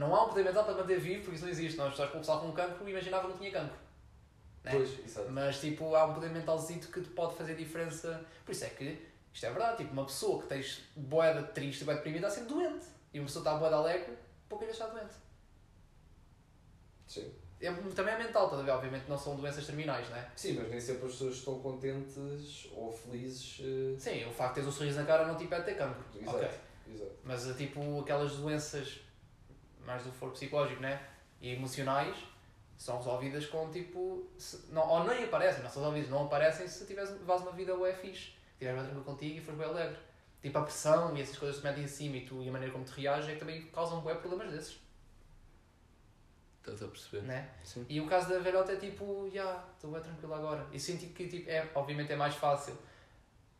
Não 0.00 0.16
há 0.16 0.24
um 0.24 0.28
poder 0.28 0.44
mental 0.44 0.64
para 0.64 0.72
te 0.72 0.80
manter 0.80 0.98
vivo, 0.98 1.20
porque 1.24 1.34
isso 1.36 1.44
não 1.44 1.50
existe. 1.52 1.76
Nós 1.76 1.90
estás 1.92 2.08
com 2.10 2.16
o 2.16 2.20
pessoal 2.20 2.40
com 2.40 2.52
cancro 2.52 2.88
e 2.88 2.90
imaginava 2.90 3.24
que 3.24 3.28
não 3.32 3.38
tinha 3.38 3.50
cancro. 3.50 3.76
Né? 4.64 4.70
Pois, 4.72 4.98
exato. 5.04 5.30
Mas 5.30 5.60
tipo, 5.60 5.94
há 5.94 6.06
um 6.06 6.14
poder 6.14 6.30
mentalzito 6.30 6.88
que 6.88 7.02
te 7.02 7.10
pode 7.10 7.34
fazer 7.36 7.54
diferença. 7.54 8.24
Por 8.42 8.52
isso 8.52 8.64
é 8.64 8.70
que 8.70 9.06
isto 9.30 9.44
é 9.44 9.50
verdade, 9.50 9.76
tipo, 9.76 9.92
uma 9.92 10.06
pessoa 10.06 10.40
que 10.40 10.48
tens 10.48 10.84
boeda 10.96 11.42
triste 11.42 11.82
e 11.82 11.84
boeda 11.84 11.98
deprimida 11.98 12.28
está 12.28 12.40
sempre 12.40 12.54
doente. 12.54 12.86
E 13.12 13.20
uma 13.20 13.26
pessoa 13.26 13.42
que 13.42 13.48
está 13.50 13.58
boeda 13.60 13.76
alegre, 13.76 14.16
poucas 14.48 14.68
vezes 14.68 14.80
está 14.82 14.92
doente. 14.94 15.14
Sim. 17.06 17.30
É, 17.60 17.70
também 17.94 18.14
é 18.14 18.18
mental, 18.18 18.44
estás 18.44 18.62
a 18.62 18.64
ver? 18.64 18.70
Obviamente 18.70 19.04
não 19.06 19.18
são 19.18 19.36
doenças 19.36 19.66
terminais, 19.66 20.08
não 20.08 20.16
é? 20.16 20.30
Sim, 20.34 20.54
mas 20.54 20.70
nem 20.70 20.80
sempre 20.80 21.04
as 21.04 21.12
pessoas 21.12 21.34
estão 21.34 21.58
contentes 21.60 22.70
ou 22.74 22.90
felizes. 22.90 23.60
eh, 23.60 23.98
Sim, 23.98 24.24
o 24.24 24.32
facto 24.32 24.54
de 24.54 24.60
teres 24.62 24.68
um 24.70 24.72
sorriso 24.72 24.98
na 24.98 25.04
cara 25.04 25.26
não 25.26 25.36
te 25.36 25.44
impede 25.44 25.60
de 25.60 25.66
ter 25.66 25.76
cancro. 25.76 26.02
Exato. 26.18 26.36
Ok. 26.38 26.48
Exato. 26.90 27.12
Mas 27.22 27.50
é 27.50 27.52
tipo 27.52 28.00
aquelas 28.00 28.32
doenças 28.36 29.00
mais 29.90 30.04
do 30.04 30.12
foro 30.12 30.32
psicológico, 30.32 30.80
né? 30.80 31.00
E 31.40 31.54
emocionais 31.54 32.16
são 32.76 32.96
resolvidas 32.98 33.46
com 33.46 33.70
tipo. 33.70 34.26
se- 34.38 34.66
não, 34.72 34.86
ou 34.88 35.04
nem 35.04 35.24
aparecem, 35.24 35.62
não 35.62 35.70
são 35.70 35.82
resolvidas, 35.82 36.10
não 36.10 36.24
aparecem 36.26 36.66
se 36.68 36.86
tiveres 36.86 37.10
levas 37.10 37.42
uma 37.42 37.52
vida 37.52 37.74
bué 37.76 37.92
fixe. 37.92 38.32
Bem 38.58 38.74
tranquilo 38.74 39.04
contigo 39.04 39.38
e 39.38 39.40
fores 39.40 39.58
bem 39.58 39.68
alegre. 39.68 39.96
Tipo 40.42 40.58
a 40.58 40.62
pressão 40.62 41.16
e 41.16 41.20
essas 41.20 41.36
coisas 41.38 41.56
que 41.56 41.62
te 41.62 41.68
metem 41.68 41.84
em 41.84 41.88
cima 41.88 42.16
e 42.16 42.24
tu 42.26 42.42
e 42.42 42.48
a 42.48 42.52
maneira 42.52 42.72
como 42.72 42.84
te 42.84 42.92
reages 42.92 43.28
é 43.28 43.34
que 43.34 43.38
também 43.40 43.66
causam 43.66 44.00
bué 44.00 44.14
problemas 44.14 44.50
desses. 44.52 44.80
Estás 46.60 46.82
a 46.82 46.88
perceber? 46.88 47.22
né? 47.22 47.48
Sim. 47.64 47.86
E 47.88 48.00
o 48.00 48.06
caso 48.06 48.28
da 48.28 48.38
velhota 48.38 48.72
é 48.72 48.76
tipo, 48.76 49.28
já, 49.32 49.64
estou 49.74 49.90
bem 49.90 50.00
tranquilo 50.02 50.34
agora. 50.34 50.66
E 50.72 50.78
senti 50.78 51.06
que, 51.06 51.26
tipo, 51.26 51.48
é, 51.50 51.66
obviamente 51.74 52.12
é 52.12 52.16
mais 52.16 52.34
fácil. 52.34 52.76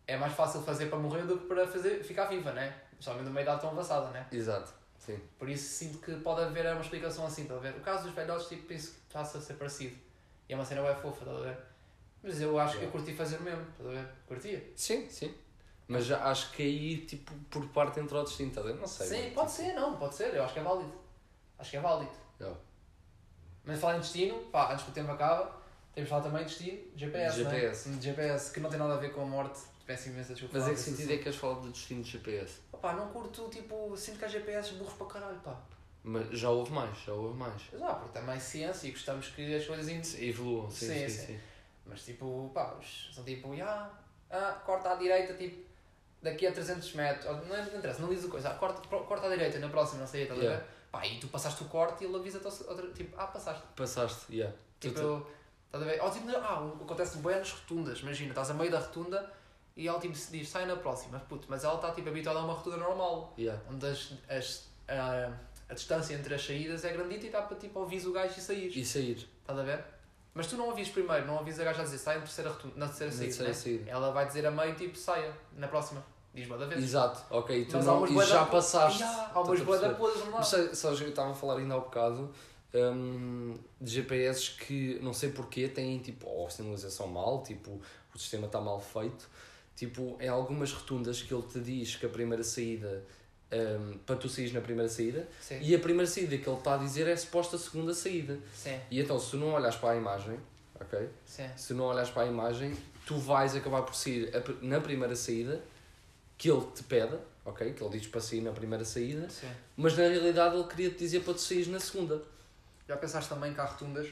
É 0.07 0.17
mais 0.17 0.33
fácil 0.35 0.61
fazer 0.63 0.87
para 0.87 0.99
morrer 0.99 1.23
do 1.23 1.39
que 1.39 1.47
para 1.47 1.67
fazer, 1.67 2.03
ficar 2.05 2.27
viva, 2.27 2.53
né? 2.53 2.79
Somente 2.99 3.25
numa 3.25 3.41
idade 3.41 3.61
tão 3.63 3.71
avançada, 3.71 4.11
né? 4.11 4.27
Exato. 4.31 4.73
Sim. 5.01 5.19
Por 5.39 5.49
isso 5.49 5.69
sinto 5.75 5.99
que 5.99 6.15
pode 6.17 6.43
haver 6.43 6.67
uma 6.67 6.81
explicação 6.83 7.27
assim, 7.27 7.43
estás 7.43 7.59
a 7.59 7.63
ver? 7.63 7.77
O 7.77 7.81
caso 7.81 8.05
dos 8.05 8.13
velhotes, 8.13 8.47
tipo, 8.49 8.67
penso 8.67 8.93
que 8.93 9.13
passa 9.13 9.39
a 9.39 9.41
ser 9.41 9.55
parecido. 9.55 9.97
E 10.49 10.53
é 10.53 10.57
uma 10.57 10.65
cena 10.65 10.83
bem 10.83 10.95
fofa, 10.95 11.25
estás 11.25 11.39
a 11.39 11.41
ver? 11.41 11.59
Mas 12.23 12.41
eu 12.41 12.59
acho 12.59 12.79
que 12.79 12.85
eu 12.85 12.91
curti 12.91 13.15
fazer 13.15 13.39
o 13.39 13.43
mesmo, 13.43 13.63
estás 13.63 13.89
a 13.89 13.93
ver? 13.93 14.09
Curtia. 14.29 14.73
Sim, 14.77 15.09
sim. 15.09 15.35
Mas 15.89 16.05
já 16.05 16.23
acho 16.31 16.53
que 16.53 16.63
aí, 16.63 16.99
tipo, 17.07 17.33
por 17.51 17.67
parte 17.71 17.99
entre 17.99 18.15
o 18.15 18.23
destino, 18.23 18.51
estás 18.51 18.67
a 18.67 18.71
ver? 18.71 18.79
Não 18.79 18.87
sei. 18.87 19.07
Sim, 19.07 19.31
pode 19.35 19.51
ser, 19.51 19.73
não, 19.73 19.97
pode 19.97 20.15
ser, 20.15 20.35
eu 20.35 20.45
acho 20.45 20.53
que 20.53 20.61
é 20.61 20.63
válido. 20.63 20.93
Acho 21.59 21.71
que 21.71 21.77
é 21.79 21.81
válido. 21.81 22.13
Yeah. 22.39 22.61
Mas 23.65 23.81
falar 23.81 23.97
em 23.97 24.01
destino, 24.01 24.39
pá, 24.53 24.73
antes 24.73 24.85
que 24.85 24.91
o 24.91 24.95
tempo 24.95 25.11
acabe, 25.11 25.51
temos 25.95 26.09
de 26.09 26.11
falar 26.11 26.23
também 26.23 26.45
de 26.45 26.51
destino, 26.51 26.79
GPS, 26.95 27.37
GPS. 27.43 27.89
Né? 27.89 28.03
GPS, 28.03 28.53
que 28.53 28.61
não 28.61 28.71
tem 28.71 28.79
nada 28.79 28.95
a 28.95 28.99
ver 28.99 29.13
com 29.13 29.23
a 29.23 29.27
morte. 29.27 29.61
Peço 29.87 30.09
imensa 30.11 30.35
desculpa. 30.35 30.59
Mas 30.59 30.69
é 30.69 30.73
que 30.73 30.79
sentido 30.79 31.13
é 31.13 31.17
que 31.17 31.23
queres 31.25 31.39
falar 31.39 31.61
do 31.61 31.71
destino 31.71 32.03
de 32.03 32.11
GPS? 32.11 32.61
Pá, 32.81 32.93
não 32.95 33.09
curto, 33.09 33.49
tipo, 33.49 33.95
sinto 33.97 34.19
que 34.19 34.25
há 34.25 34.29
GPS 34.29 34.75
burros 34.75 34.95
para 34.95 35.07
caralho, 35.07 35.39
pá. 35.41 35.57
Mas 36.03 36.29
já 36.39 36.49
houve 36.49 36.73
mais, 36.73 36.97
já 37.05 37.13
houve 37.13 37.37
mais. 37.37 37.63
Mas 37.73 37.83
ah, 37.83 37.95
porque 37.95 38.19
também 38.19 38.37
é 38.37 38.39
ciência 38.41 38.89
e 38.89 38.91
gostamos 38.93 39.29
que 39.29 39.55
as 39.55 39.67
coisas... 39.67 39.89
in- 39.89 40.25
Evoluam, 40.27 40.71
sim, 40.71 40.87
Sim, 40.87 40.95
sim, 40.95 41.09
sim. 41.09 41.27
sim. 41.27 41.41
Mas 41.85 42.05
tipo, 42.05 42.51
pá, 42.55 42.75
são 43.13 43.23
tipo, 43.25 43.53
ah, 43.63 43.91
ah, 44.31 44.53
corta 44.65 44.93
à 44.93 44.95
direita, 44.95 45.35
tipo, 45.35 45.63
daqui 46.23 46.47
a 46.47 46.53
300 46.53 46.95
metros. 46.95 47.25
Não, 47.27 47.45
não 47.45 47.65
interessa, 47.79 48.01
não 48.01 48.09
diz 48.09 48.25
a 48.25 48.29
coisa. 48.29 48.49
Ah, 48.51 48.55
corta, 48.55 48.81
corta 48.89 49.27
à 49.27 49.31
direita, 49.31 49.59
na 49.59 49.69
próxima, 49.69 50.01
não 50.01 50.07
sei, 50.07 50.23
estás 50.23 50.41
Yeah. 50.41 50.59
a 50.63 50.67
ver? 50.67 50.71
Pá, 50.91 51.07
e 51.07 51.21
tu 51.21 51.29
passaste 51.29 51.63
o 51.63 51.67
corte 51.69 52.03
e 52.03 52.07
ele 52.07 52.17
avisa-te 52.17 52.47
outra- 52.47 52.91
tipo, 52.93 53.15
ah, 53.19 53.27
passaste. 53.27 53.63
Passaste, 53.77 54.35
yeah. 54.35 54.57
Tipo, 54.81 55.27
estás 55.67 55.83
a 55.85 55.87
ver? 55.87 56.01
Ou, 56.03 56.11
tipo, 56.11 56.31
ah, 56.31 56.61
o- 56.63 56.83
acontece 56.85 57.19
bem 57.19 57.37
nas 57.37 57.51
rotundas, 57.53 57.99
imagina, 58.01 58.31
estás 58.31 58.51
a 58.51 58.55
meio 58.55 58.71
da 58.71 58.79
rotunda 58.79 59.31
e 59.77 59.87
ela 59.89 59.99
tipo 59.99 60.15
se 60.15 60.31
diz, 60.33 60.49
sai 60.49 60.67
na 60.67 60.77
próxima, 60.77 61.19
puto, 61.21 61.47
mas 61.49 61.65
ela 61.65 61.75
está 61.77 61.91
tipo 61.93 62.09
habituada 62.09 62.39
a 62.39 62.45
uma 62.45 62.55
rotunda 62.55 62.77
normal, 62.77 63.33
yeah. 63.39 63.61
onde 63.71 63.87
as, 63.87 64.13
as, 64.29 64.69
a, 64.89 65.33
a 65.69 65.75
distância 65.75 66.15
entre 66.15 66.35
as 66.35 66.45
saídas 66.45 66.85
é 66.85 66.93
grandita 66.93 67.27
e 67.27 67.31
dá 67.31 67.43
para 67.43 67.57
tipo 67.57 67.79
ouvir 67.81 68.07
o 68.07 68.13
gajo 68.13 68.35
e 68.37 68.41
sair. 68.41 68.69
E 68.77 68.85
sair. 68.85 69.29
Estás 69.41 69.59
a 69.59 69.63
ver? 69.63 69.85
Mas 70.35 70.47
tu 70.47 70.57
não 70.57 70.69
ouvis 70.69 70.89
primeiro, 70.89 71.27
não 71.27 71.37
ouvis 71.39 71.59
a 71.59 71.65
gaja 71.65 71.81
a 71.81 71.85
dizer 71.85 71.99
sai 71.99 72.17
na 72.17 72.23
terceira, 72.23 72.51
na 72.77 72.87
terceira 72.87 73.13
Na 73.13 73.19
saída. 73.19 73.19
terceira 73.19 73.49
né? 73.49 73.55
saída. 73.55 73.91
Ela 73.91 74.11
vai 74.13 74.27
dizer 74.27 74.47
a 74.47 74.51
meio 74.51 74.75
tipo 74.75 74.97
saia 74.97 75.33
na 75.57 75.67
próxima. 75.67 76.05
Diz 76.33 76.47
boa 76.47 76.61
da 76.61 76.67
vez. 76.67 76.85
Exato, 76.85 77.23
ok. 77.29 77.65
Tu 77.65 77.77
Mas 77.77 77.87
não, 77.87 78.07
e 78.07 78.27
já 78.27 78.41
da- 78.45 78.47
passaste. 78.47 79.03
Ya, 79.03 79.31
há 79.35 79.41
umas 79.41 79.59
Estou 79.59 79.75
a 79.75 79.79
boa 79.79 79.79
da 79.79 79.89
perceber. 79.89 79.95
podres, 79.97 80.25
não 80.25 80.33
Mas 80.39 80.47
sabes, 80.79 81.01
eu 81.01 81.09
estava 81.09 81.33
a 81.33 81.35
falar 81.35 81.57
ainda 81.57 81.75
há 81.75 81.81
bocado 81.81 82.33
hum, 82.73 83.59
de 83.81 83.91
GPS 83.91 84.53
que 84.53 85.01
não 85.03 85.13
sei 85.13 85.31
porquê 85.31 85.67
têm 85.69 85.99
tipo 85.99 86.29
ou 86.29 86.47
a 86.47 86.51
sinalização 86.51 87.09
mal, 87.09 87.43
tipo 87.43 87.81
o 88.15 88.19
sistema 88.19 88.47
está 88.47 88.61
mal 88.61 88.79
feito. 88.81 89.29
Tipo, 89.81 90.19
em 90.21 90.29
algumas 90.29 90.71
rotundas 90.75 91.23
que 91.23 91.33
ele 91.33 91.43
te 91.45 91.59
diz 91.59 91.97
que 91.97 92.05
a 92.05 92.09
primeira 92.11 92.45
saída 92.45 93.03
hum, 93.51 93.97
para 94.05 94.15
tu 94.15 94.29
saís 94.29 94.53
na 94.53 94.61
primeira 94.61 94.91
saída 94.91 95.27
Sim. 95.41 95.59
e 95.63 95.75
a 95.75 95.79
primeira 95.79 96.07
saída 96.07 96.37
que 96.37 96.47
ele 96.47 96.59
está 96.59 96.75
a 96.75 96.77
dizer 96.77 97.09
é 97.09 97.17
suposta 97.17 97.57
segunda 97.57 97.95
saída. 97.95 98.39
Sim, 98.55 98.79
E 98.91 99.01
então, 99.01 99.19
se 99.19 99.31
tu 99.31 99.37
não 99.39 99.53
olhas 99.55 99.77
para 99.77 99.93
a 99.93 99.97
imagem, 99.97 100.39
ok? 100.79 101.09
sim. 101.25 101.49
Se 101.57 101.73
não 101.73 101.87
olhas 101.87 102.11
para 102.11 102.25
a 102.25 102.27
imagem, 102.27 102.77
tu 103.07 103.17
vais 103.17 103.57
acabar 103.57 103.81
por 103.81 103.95
sair 103.95 104.31
a 104.37 104.43
na 104.63 104.83
primeira 104.83 105.17
saída 105.17 105.63
que 106.37 106.51
ele 106.51 106.67
te 106.75 106.83
pede, 106.83 107.17
ok? 107.47 107.73
Que 107.73 107.83
ele 107.83 107.99
diz 107.99 108.07
para 108.07 108.21
sair 108.21 108.43
na 108.43 108.53
primeira 108.53 108.85
saída, 108.85 109.29
mas 109.79 109.97
na 109.97 110.07
realidade 110.09 110.57
ele 110.57 110.69
queria 110.69 110.91
te 110.91 110.99
dizer 110.99 111.21
para 111.21 111.33
tu 111.33 111.41
sair 111.41 111.67
na 111.69 111.81
segunda. 111.81 112.21
Já 112.87 112.99
pensaste 112.99 113.31
também 113.31 113.55
que 113.55 113.61
há 113.61 113.65
rotundas? 113.65 114.09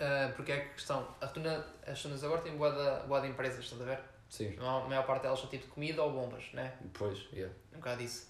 Ah, 0.00 0.32
porque 0.34 0.50
é 0.50 0.60
que 0.60 0.74
questão, 0.76 1.06
a 1.20 1.26
rotunda, 1.26 1.66
as 1.86 1.98
rotundas 1.98 2.24
agora 2.24 2.40
têm 2.40 2.56
boa 2.56 2.70
de, 2.70 3.06
boa 3.06 3.20
de 3.20 3.28
empresas, 3.28 3.62
estás 3.62 3.82
a 3.82 3.84
ver? 3.84 4.13
Sim. 4.34 4.56
A 4.58 4.80
maior 4.88 5.06
parte 5.06 5.22
delas 5.22 5.38
são 5.38 5.48
tipo 5.48 5.64
de 5.64 5.70
comida 5.70 6.02
ou 6.02 6.10
bombas, 6.12 6.52
né? 6.52 6.76
Pois, 6.92 7.28
yeah. 7.32 7.54
Um 7.72 7.76
bocado 7.76 8.02
disso. 8.02 8.28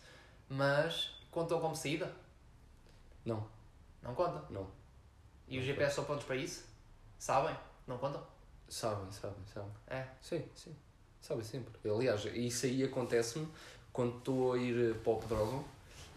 Mas 0.51 1.17
contam 1.31 1.59
como 1.63 1.75
saída? 1.75 2.15
Não, 3.25 3.49
Não 4.03 4.15
contam. 4.15 4.45
não. 4.51 4.67
E 5.49 5.59
os 5.59 5.65
Não 5.65 5.73
GPS 5.73 5.95
são 5.95 6.05
prontos 6.05 6.27
para 6.27 6.37
isso? 6.37 6.67
Sabem? 7.19 7.57
Não 7.87 7.97
contam? 7.97 8.23
Sabem, 8.69 9.11
sabem, 9.11 9.39
sabem. 9.47 9.71
É. 9.87 10.07
Sim, 10.21 10.45
sim. 10.55 10.77
Sabem 11.23 11.43
sempre. 11.43 11.73
Aliás, 11.91 12.23
isso 12.27 12.67
aí 12.67 12.85
acontece-me 12.85 13.49
quando 13.91 14.19
estou 14.19 14.53
a 14.53 14.59
ir 14.59 14.97
para 14.97 15.11
o 15.13 15.17
Pedrógão. 15.17 15.65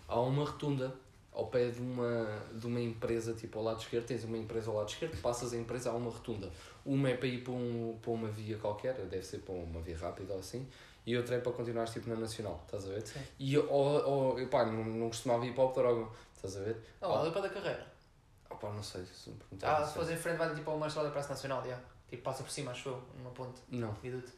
Há 0.06 0.19
uma 0.19 0.43
rotunda 0.43 0.93
ao 1.38 1.45
pé 1.47 1.69
de 1.69 1.80
uma, 1.80 2.26
de 2.52 2.65
uma 2.65 2.80
empresa, 2.82 3.34
tipo 3.36 3.60
ao 3.60 3.65
lado 3.65 3.80
esquerdo, 3.80 4.06
tens 4.08 4.23
uma 4.23 4.38
empresa 4.38 4.71
ao 4.71 4.78
lado 4.78 4.89
esquerdo, 4.89 5.21
passas 5.21 5.54
a 5.54 5.58
empresa, 5.58 5.91
há 5.91 5.93
uma 5.93 6.10
rotunda. 6.10 6.50
Uma 6.84 7.10
é 7.12 7.15
para 7.15 7.28
ir 7.28 7.43
para, 7.43 7.54
um, 7.54 7.97
para 8.02 8.12
uma 8.12 8.28
via 8.28 8.58
qualquer, 8.58 8.95
deve 8.95 9.23
ser 9.23 9.39
para 9.39 9.54
uma 9.54 9.80
via 9.80 9.95
rápida 9.95 10.34
ou 10.34 10.39
assim, 10.39 10.67
e 11.06 11.15
outra 11.15 11.36
é 11.36 11.39
para 11.39 11.52
continuar 11.52 11.86
tipo 11.88 12.10
na 12.10 12.15
Nacional, 12.15 12.60
estás 12.65 12.86
a 12.86 12.89
ver? 12.89 13.06
Sim. 13.06 13.19
E 13.38 13.56
ou, 13.56 13.69
ou, 14.39 14.47
pá, 14.47 14.65
não, 14.65 14.84
não 14.84 15.08
costumava 15.10 15.45
ir 15.45 15.54
para 15.54 15.63
o 15.65 15.69
Pedrógão, 15.71 16.12
estás 16.36 16.58
a 16.58 16.62
ver? 16.62 16.78
Não, 17.00 17.12
Ah. 17.13 17.21
ali 17.21 17.32
para 17.32 17.41
da 17.41 17.50
carreira. 17.50 17.88
Ah, 18.50 18.56
pá, 18.56 18.69
não 18.71 18.82
sei 18.82 19.06
se 19.06 19.30
me 19.30 19.36
perguntar. 19.36 19.76
Ah, 19.78 19.86
se 19.86 19.93
fores 19.93 20.10
em 20.10 20.17
frente 20.17 20.38
vai 20.38 20.56
tipo 20.56 20.71
a 20.71 20.73
uma 20.73 20.88
estrada 20.88 21.10
da 21.10 21.13
Praça 21.13 21.30
Nacional, 21.30 21.63
já. 21.67 21.80
Tipo, 22.10 22.23
passa 22.23 22.41
por 22.43 22.50
cima, 22.52 22.71
acho 22.71 22.89
eu, 22.89 23.02
numa 23.17 23.30
ponte, 23.32 23.62
Não, 23.69 23.91
viaduto. 24.02 24.32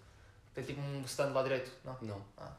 Tem 0.54 0.64
tipo 0.66 0.82
um 0.82 1.02
stand 1.04 1.32
lá 1.32 1.44
direito, 1.44 1.72
não? 1.86 1.96
não. 2.02 2.22
Ah. 2.38 2.52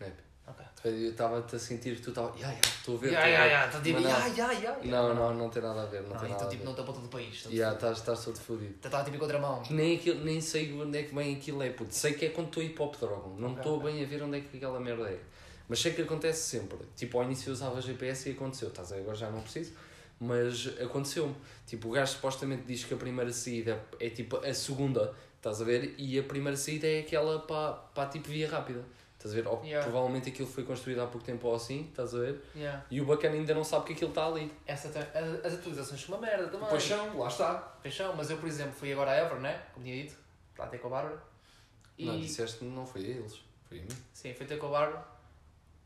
Não 0.00 0.06
é. 0.06 0.12
Ok. 0.46 0.64
Eu 0.84 1.10
estava-te 1.12 1.56
a 1.56 1.58
sentir 1.58 1.96
que 1.96 2.02
tu 2.02 2.10
estavas. 2.10 2.38
Ya, 2.38 2.48
ya, 2.52 2.60
estou 2.60 2.96
a 2.96 2.98
ver. 3.00 3.10
Ver." 3.10 3.16
ya, 3.16 3.68
tá 3.68 3.80
tipo, 3.80 4.00
não. 4.00 4.10
ya, 4.10 4.26
ya, 4.26 4.52
ya, 4.52 4.52
ya. 4.52 4.78
Não, 4.84 5.14
não, 5.14 5.34
não 5.34 5.48
tem 5.48 5.62
nada 5.62 5.82
a 5.82 5.86
ver. 5.86 6.02
Não, 6.02 6.10
Não, 6.10 6.16
tem 6.18 6.26
então 6.28 6.38
nada 6.40 6.50
tipo, 6.50 6.62
a 6.62 6.66
não 6.66 6.74
ver. 6.74 6.80
estou 6.80 6.82
a 6.82 6.86
ponta 6.86 7.00
do 7.00 7.08
país. 7.08 7.42
tipo- 7.42 7.54
estás, 7.54 7.98
estás 7.98 8.24
todo 8.24 8.38
fodido. 8.38 8.74
Estava 8.74 9.02
tipo 9.04 9.16
em 9.16 9.20
contramão. 9.20 9.62
Nem, 9.70 9.96
aquilo, 9.96 10.22
nem 10.22 10.40
sei 10.42 10.70
onde 10.78 10.98
é 10.98 11.02
que 11.04 11.14
vem 11.14 11.34
aquilo 11.36 11.62
é, 11.62 11.70
puto. 11.70 11.94
Sei 11.94 12.12
que 12.12 12.26
é 12.26 12.28
quando 12.28 12.48
estou 12.48 12.68
para 12.70 12.84
o 12.84 12.88
Pedrógão. 12.90 13.36
Não 13.38 13.54
estou 13.56 13.78
ok. 13.78 13.90
bem 13.92 14.04
a 14.04 14.06
ver 14.06 14.22
onde 14.22 14.36
é 14.38 14.40
que 14.42 14.56
aquela 14.58 14.78
merda 14.78 15.08
é. 15.08 15.18
Mas 15.66 15.78
sei 15.80 15.94
que 15.94 16.02
acontece 16.02 16.42
sempre. 16.58 16.76
Tipo, 16.94 17.16
ao 17.18 17.24
início 17.24 17.48
eu 17.48 17.54
usava 17.54 17.80
GPS 17.80 18.28
e 18.28 18.32
aconteceu. 18.32 18.68
Estás 18.68 18.92
a 18.92 18.96
ver? 18.96 19.00
Agora 19.00 19.16
já 19.16 19.30
não 19.30 19.40
preciso. 19.40 19.72
Mas 20.20 20.66
aconteceu-me. 20.78 21.34
Tipo, 21.66 21.88
o 21.88 21.92
gajo 21.92 22.12
supostamente 22.12 22.64
diz 22.66 22.84
que 22.84 22.92
a 22.92 22.96
primeira 22.98 23.32
saída 23.32 23.82
é 23.98 24.10
tipo 24.10 24.36
a 24.36 24.52
segunda. 24.52 25.14
Estás 25.36 25.62
a 25.62 25.64
ver? 25.64 25.94
E 25.96 26.18
a 26.18 26.22
primeira 26.22 26.56
saída 26.56 26.86
é 26.86 27.00
aquela 27.00 27.38
para, 27.40 27.72
para 27.94 28.10
tipo 28.10 28.28
via 28.28 28.48
rápida. 28.50 28.84
Estás 29.24 29.32
a 29.32 29.42
ver? 29.42 29.48
Ou 29.48 29.64
Yeah. 29.64 29.82
provavelmente 29.88 30.28
aquilo 30.28 30.46
foi 30.46 30.64
construído 30.64 31.00
há 31.00 31.06
pouco 31.06 31.24
tempo 31.26 31.48
ou 31.48 31.54
assim. 31.54 31.86
Estás 31.88 32.14
a 32.14 32.18
ver? 32.18 32.42
Yeah. 32.54 32.84
E 32.90 33.00
o 33.00 33.06
bacana 33.06 33.34
ainda 33.36 33.54
não 33.54 33.64
sabe 33.64 33.86
que 33.86 33.92
aquilo 33.94 34.10
está 34.10 34.26
ali. 34.26 34.52
Essa 34.66 34.90
tem- 34.90 35.00
as, 35.02 35.54
atualizações 35.54 35.98
são 36.04 36.14
uma 36.14 36.26
merda 36.26 36.46
também. 36.48 36.78
são, 36.80 37.18
lá 37.18 37.28
está. 37.28 37.54
Pois 37.80 37.94
são, 37.96 38.14
mas 38.14 38.28
eu, 38.28 38.36
por 38.36 38.46
exemplo, 38.46 38.72
fui 38.74 38.92
agora 38.92 39.12
a 39.12 39.16
Ever, 39.16 39.40
né? 39.40 39.62
Como 39.72 39.82
tinha 39.86 40.02
dito, 40.02 40.16
lá 40.58 40.66
ter 40.66 40.76
com 40.76 40.88
a 40.88 40.90
Bárbara. 40.90 41.22
E... 41.96 42.04
Não, 42.04 42.20
disseste 42.20 42.64
não 42.64 42.84
foi 42.86 43.00
a 43.02 43.08
eles. 43.08 43.40
Foi 43.66 43.78
a 43.78 43.82
mim. 43.82 43.88
Sim, 44.12 44.34
fui 44.34 44.44
ter 44.44 44.58
com 44.58 44.66
a 44.66 44.70
Bárbara, 44.70 45.06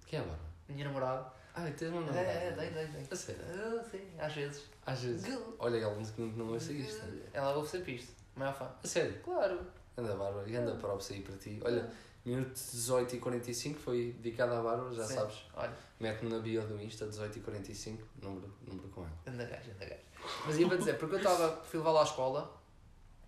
Quem 0.07 0.19
é 0.19 0.23
a 0.23 0.25
Bárbara? 0.25 0.49
minha 0.69 0.85
namorada. 0.87 1.33
Ah, 1.55 1.63
tens 1.77 1.89
uma 1.91 1.99
É, 2.03 2.05
namorada. 2.07 2.29
é, 2.29 2.51
dei, 2.53 2.71
dei, 2.71 2.87
dei. 2.87 3.07
A 3.11 3.15
sério? 3.17 3.43
Ah, 3.53 3.85
sim, 3.89 4.01
às 4.19 4.33
vezes. 4.33 4.65
Às 4.85 5.01
vezes. 5.03 5.39
Olha, 5.61 5.77
ela 5.79 5.95
não, 6.19 6.27
não 6.27 6.49
ouça 6.55 6.73
isto. 6.73 7.05
Ela 7.33 7.55
ouve 7.55 7.69
sempre 7.69 7.95
isto. 7.95 8.13
Maior 8.35 8.53
fã. 8.55 8.69
A 8.83 8.87
sério. 8.87 9.17
Claro. 9.23 9.61
Anda 9.97 10.15
Bárbara, 10.17 10.49
e 10.49 10.57
anda 10.57 10.75
props 10.77 11.11
aí 11.13 11.21
para 11.23 11.37
ti. 11.37 11.61
Olha, 11.65 11.91
minuto 12.29 12.55
18 12.55 13.17
e 13.17 13.19
45 13.19 13.81
foi 13.81 14.17
dedicado 14.21 14.55
à 14.55 14.63
Bárbara, 14.63 14.93
já 14.95 15.05
Sim. 15.05 15.15
sabes. 15.15 15.37
Olha, 15.55 15.73
Mete-me 16.01 16.31
na 16.31 16.39
bio 16.39 16.63
do 16.67 16.81
Insta, 16.81 17.07
18 17.07 17.39
e 17.39 17.41
45, 17.41 18.03
número, 18.23 18.53
número 18.67 18.89
com 18.89 19.01
ela. 19.03 19.11
anda 19.27 19.45
gajo, 19.45 19.71
anda 19.73 19.85
gajo. 19.85 20.01
Mas 20.47 20.59
ia 20.59 20.69
para 20.69 20.77
dizer, 20.77 20.99
porque 20.99 21.15
eu 21.17 21.19
estava, 21.19 21.63
fui 21.65 21.79
levá-la 21.79 22.01
à 22.01 22.05
escola, 22.05 22.51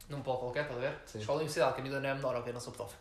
num 0.08 0.22
polo 0.22 0.38
qualquer, 0.38 0.62
estás 0.62 0.78
a 0.78 0.80
ver? 0.80 0.98
Sim. 1.06 1.18
Escola 1.18 1.38
Universidade, 1.38 1.74
que 1.74 1.80
a 1.80 1.84
ainda 1.84 2.00
não 2.00 2.08
é 2.08 2.14
menor, 2.14 2.36
ok, 2.36 2.52
não 2.52 2.60
sou 2.60 2.72
pedófilo. 2.72 3.00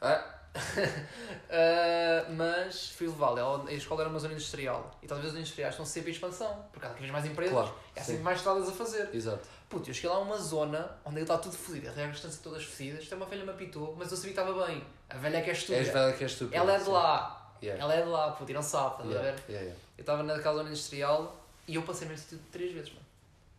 Ah, 0.00 0.34
Ah, 1.50 2.26
mas 2.30 2.90
fui 2.90 3.06
levá-la, 3.06 3.64
a 3.68 3.72
escola 3.72 4.02
era 4.02 4.10
uma 4.10 4.18
zona 4.18 4.34
industrial 4.34 4.90
e 5.02 5.06
talvez 5.06 5.32
os 5.32 5.38
industriais 5.38 5.74
estão 5.74 5.86
sempre 5.86 6.10
em 6.10 6.14
expansão, 6.14 6.64
porque 6.72 6.86
há 6.86 6.90
cada 6.90 7.00
vez 7.00 7.10
mais 7.12 7.24
empresas, 7.26 7.52
claro. 7.52 7.74
há 7.94 8.00
sim. 8.00 8.06
sempre 8.06 8.22
mais 8.22 8.38
estradas 8.38 8.68
a 8.68 8.72
fazer. 8.72 9.14
Exato. 9.14 9.46
Puto, 9.68 9.90
eu 9.90 9.94
cheguei 9.94 10.10
lá 10.10 10.16
a 10.16 10.20
uma 10.20 10.38
zona 10.38 10.96
onde 11.04 11.20
está 11.20 11.36
tudo 11.38 11.56
fodido, 11.56 11.88
as 11.88 11.96
regras 11.96 12.16
estão 12.16 12.30
todas 12.42 12.64
fodidas. 12.64 13.02
Isto 13.02 13.14
é 13.14 13.16
uma 13.16 13.26
velha 13.26 13.44
me 13.44 13.50
apitou, 13.50 13.94
mas 13.98 14.10
eu 14.10 14.16
sabia 14.16 14.32
que 14.32 14.40
estava 14.40 14.66
bem. 14.66 14.84
A 15.10 15.16
velha 15.16 15.38
é 15.38 15.42
que 15.42 15.50
é 15.50 15.52
estúpida. 15.52 15.78
És 15.78 15.88
velha 15.92 16.12
que 16.12 16.22
és 16.24 16.32
estúpida. 16.32 16.56
Ela 16.56 16.74
é 16.74 16.78
de 16.78 16.88
lá. 16.88 17.54
Yeah. 17.62 17.82
Ela 17.82 17.94
é 17.94 18.02
de 18.02 18.08
lá, 18.08 18.30
puto, 18.32 18.50
e 18.50 18.54
não 18.54 18.62
sabe, 18.62 18.90
estás 19.02 19.08
a 19.10 19.12
Yeah, 19.12 19.30
ver? 19.30 19.42
yeah, 19.48 19.64
yeah. 19.66 19.80
Eu 19.98 20.02
estava 20.02 20.22
naquela 20.22 20.56
zona 20.58 20.68
industrial 20.68 21.36
e 21.66 21.74
eu 21.74 21.82
passei 21.82 22.06
nesse 22.06 22.22
sítio 22.24 22.40
três 22.52 22.72
vezes, 22.72 22.90
mano. 22.90 23.04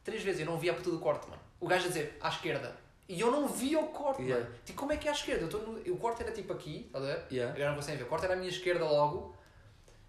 Três 0.03 0.23
vezes, 0.23 0.39
eu 0.41 0.45
não 0.45 0.57
via 0.57 0.71
a 0.71 0.75
puta 0.75 0.91
do 0.91 0.99
corte, 0.99 1.27
mano. 1.27 1.41
O 1.59 1.67
gajo 1.67 1.85
a 1.85 1.87
dizer, 1.89 2.17
à 2.21 2.29
esquerda. 2.29 2.73
E 3.09 3.19
eu 3.19 3.31
não 3.31 3.47
via 3.47 3.79
o 3.79 3.87
corte, 3.87 4.21
Yeah. 4.21 4.45
mano. 4.45 4.55
Tipo, 4.63 4.79
como 4.79 4.91
é 4.93 4.97
que 4.97 5.07
é 5.07 5.11
à 5.11 5.13
esquerda? 5.13 5.43
Eu 5.51 5.59
no... 5.67 5.93
O 5.93 5.97
corte 5.97 6.21
era 6.23 6.31
tipo 6.31 6.53
aqui, 6.53 6.85
estás 6.85 7.03
a 7.03 7.07
ver? 7.07 7.25
Yeah. 7.31 7.53
Agora 7.53 7.69
não 7.69 7.75
conseguem 7.75 7.97
ver. 7.97 8.03
O 8.05 8.07
corte 8.07 8.23
era 8.25 8.33
à 8.33 8.37
minha 8.37 8.49
esquerda 8.49 8.85
logo. 8.85 9.35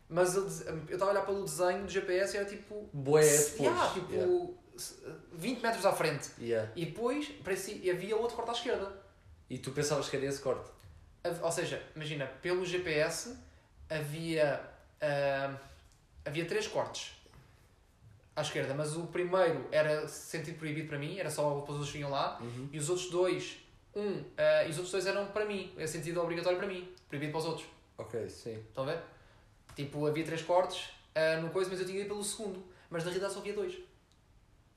Mas 0.09 0.35
eu 0.37 0.47
estava 0.47 1.11
a 1.11 1.15
olhar 1.15 1.27
pelo 1.27 1.45
desenho 1.45 1.83
do 1.85 1.89
GPS 1.91 2.35
e 2.35 2.41
era 2.41 2.47
tipo... 2.49 2.89
Depois. 2.93 3.59
Yeah, 3.59 3.91
tipo, 3.95 4.13
Yeah. 4.13 4.49
20 5.33 5.61
metros 5.63 5.85
à 5.87 5.93
frente. 5.93 6.31
Yeah. 6.41 6.71
E 6.77 6.87
depois, 6.87 7.29
parecia, 7.45 7.93
havia 7.93 8.17
outro 8.17 8.37
corte 8.37 8.51
à 8.51 8.53
esquerda. 8.55 8.93
E 9.51 9.59
tu 9.59 9.71
pensavas 9.73 10.09
que 10.09 10.17
era 10.17 10.27
esse 10.27 10.41
corte? 10.41 10.71
Ou 11.43 11.51
seja, 11.53 11.83
imagina, 11.97 12.27
pelo 12.27 12.65
GPS 12.65 13.37
havia, 13.91 14.61
ah, 15.01 15.55
havia 16.25 16.45
três 16.45 16.67
cortes. 16.67 17.13
à 18.37 18.41
esquerda, 18.43 18.73
mas 18.73 18.97
o 18.97 19.09
primeiro 19.09 19.67
era 19.73 20.07
sentido 20.07 20.59
proibido 20.59 20.87
para 20.89 20.97
mim, 20.97 21.19
era 21.19 21.29
só 21.29 21.57
os 21.61 21.69
outros 21.69 21.91
vinham 21.91 22.09
lá, 22.09 22.39
Uhum. 22.41 22.69
e 22.73 22.79
os 22.79 22.89
outros 22.89 23.11
dois, 23.11 23.57
um, 23.97 24.23
ah, 24.37 24.63
e 24.65 24.71
os 24.71 24.77
outros 24.77 24.93
dois 24.93 25.07
eram 25.07 25.27
para 25.33 25.45
mim, 25.45 25.75
é 25.77 25.85
sentido 25.89 26.21
obrigatório 26.23 26.57
para 26.57 26.69
mim, 26.69 26.89
proibido 27.09 27.33
para 27.33 27.41
os 27.41 27.45
outros. 27.47 27.67
Ok, 27.99 28.29
sim. 28.29 28.55
Estão 28.69 28.85
a 28.85 28.93
ver? 28.93 29.01
Tipo, 29.75 30.07
havia 30.07 30.25
três 30.25 30.41
cortes 30.43 30.91
ah, 31.17 31.41
no 31.41 31.51
coisa, 31.51 31.69
mas 31.69 31.81
eu 31.81 31.87
tinha 31.87 31.99
ido 31.99 32.09
pelo 32.11 32.23
segundo. 32.23 32.63
Mas 32.89 33.03
na 33.03 33.11
realidade 33.11 33.35
só 33.35 33.41
havia 33.41 33.55
dois. 33.55 33.75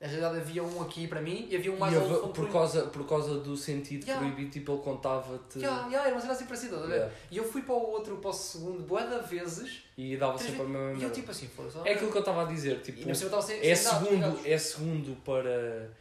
Na 0.01 0.07
realidade 0.07 0.37
havia 0.37 0.63
um 0.63 0.81
aqui 0.81 1.07
para 1.07 1.21
mim 1.21 1.47
e 1.47 1.55
havia 1.55 1.71
um 1.71 1.77
mais 1.77 1.93
E 1.93 1.97
ao 1.97 2.03
fundo 2.03 2.29
por, 2.29 2.51
causa, 2.51 2.81
por 2.87 3.07
causa 3.07 3.35
do 3.35 3.55
sentido 3.55 4.03
Yeah. 4.03 4.19
proibido, 4.19 4.49
tipo, 4.49 4.71
ele 4.71 4.81
contava-te. 4.81 5.59
Yeah, 5.59 5.85
yeah, 5.85 6.07
era 6.07 6.15
uma 6.15 6.19
cena 6.19 6.33
assim 6.33 6.45
parecida? 6.45 6.75
Yeah. 6.77 7.13
E 7.29 7.37
eu 7.37 7.43
fui 7.43 7.61
para 7.61 7.75
o 7.75 7.91
outro, 7.91 8.17
para 8.17 8.31
o 8.31 8.33
segundo, 8.33 8.81
boa 8.81 9.03
de 9.03 9.27
vezes, 9.27 9.83
E 9.95 10.17
dava 10.17 10.39
sempre 10.39 10.61
a 10.61 10.65
mesma 10.65 10.99
e 10.99 11.03
eu 11.03 11.11
tipo 11.11 11.29
assim, 11.29 11.47
foda-se. 11.47 11.77
É 11.87 11.93
aquilo 11.93 12.09
que 12.09 12.17
eu 12.17 12.21
estava 12.21 12.41
a 12.41 12.45
dizer, 12.45 12.81
tipo, 12.81 13.13
cima 13.13 13.41
sem, 13.43 13.59
é 13.59 13.75
sem 13.75 13.91
segundo, 13.91 14.39
é 14.43 14.57
segundo 14.57 15.15
para, 15.23 15.91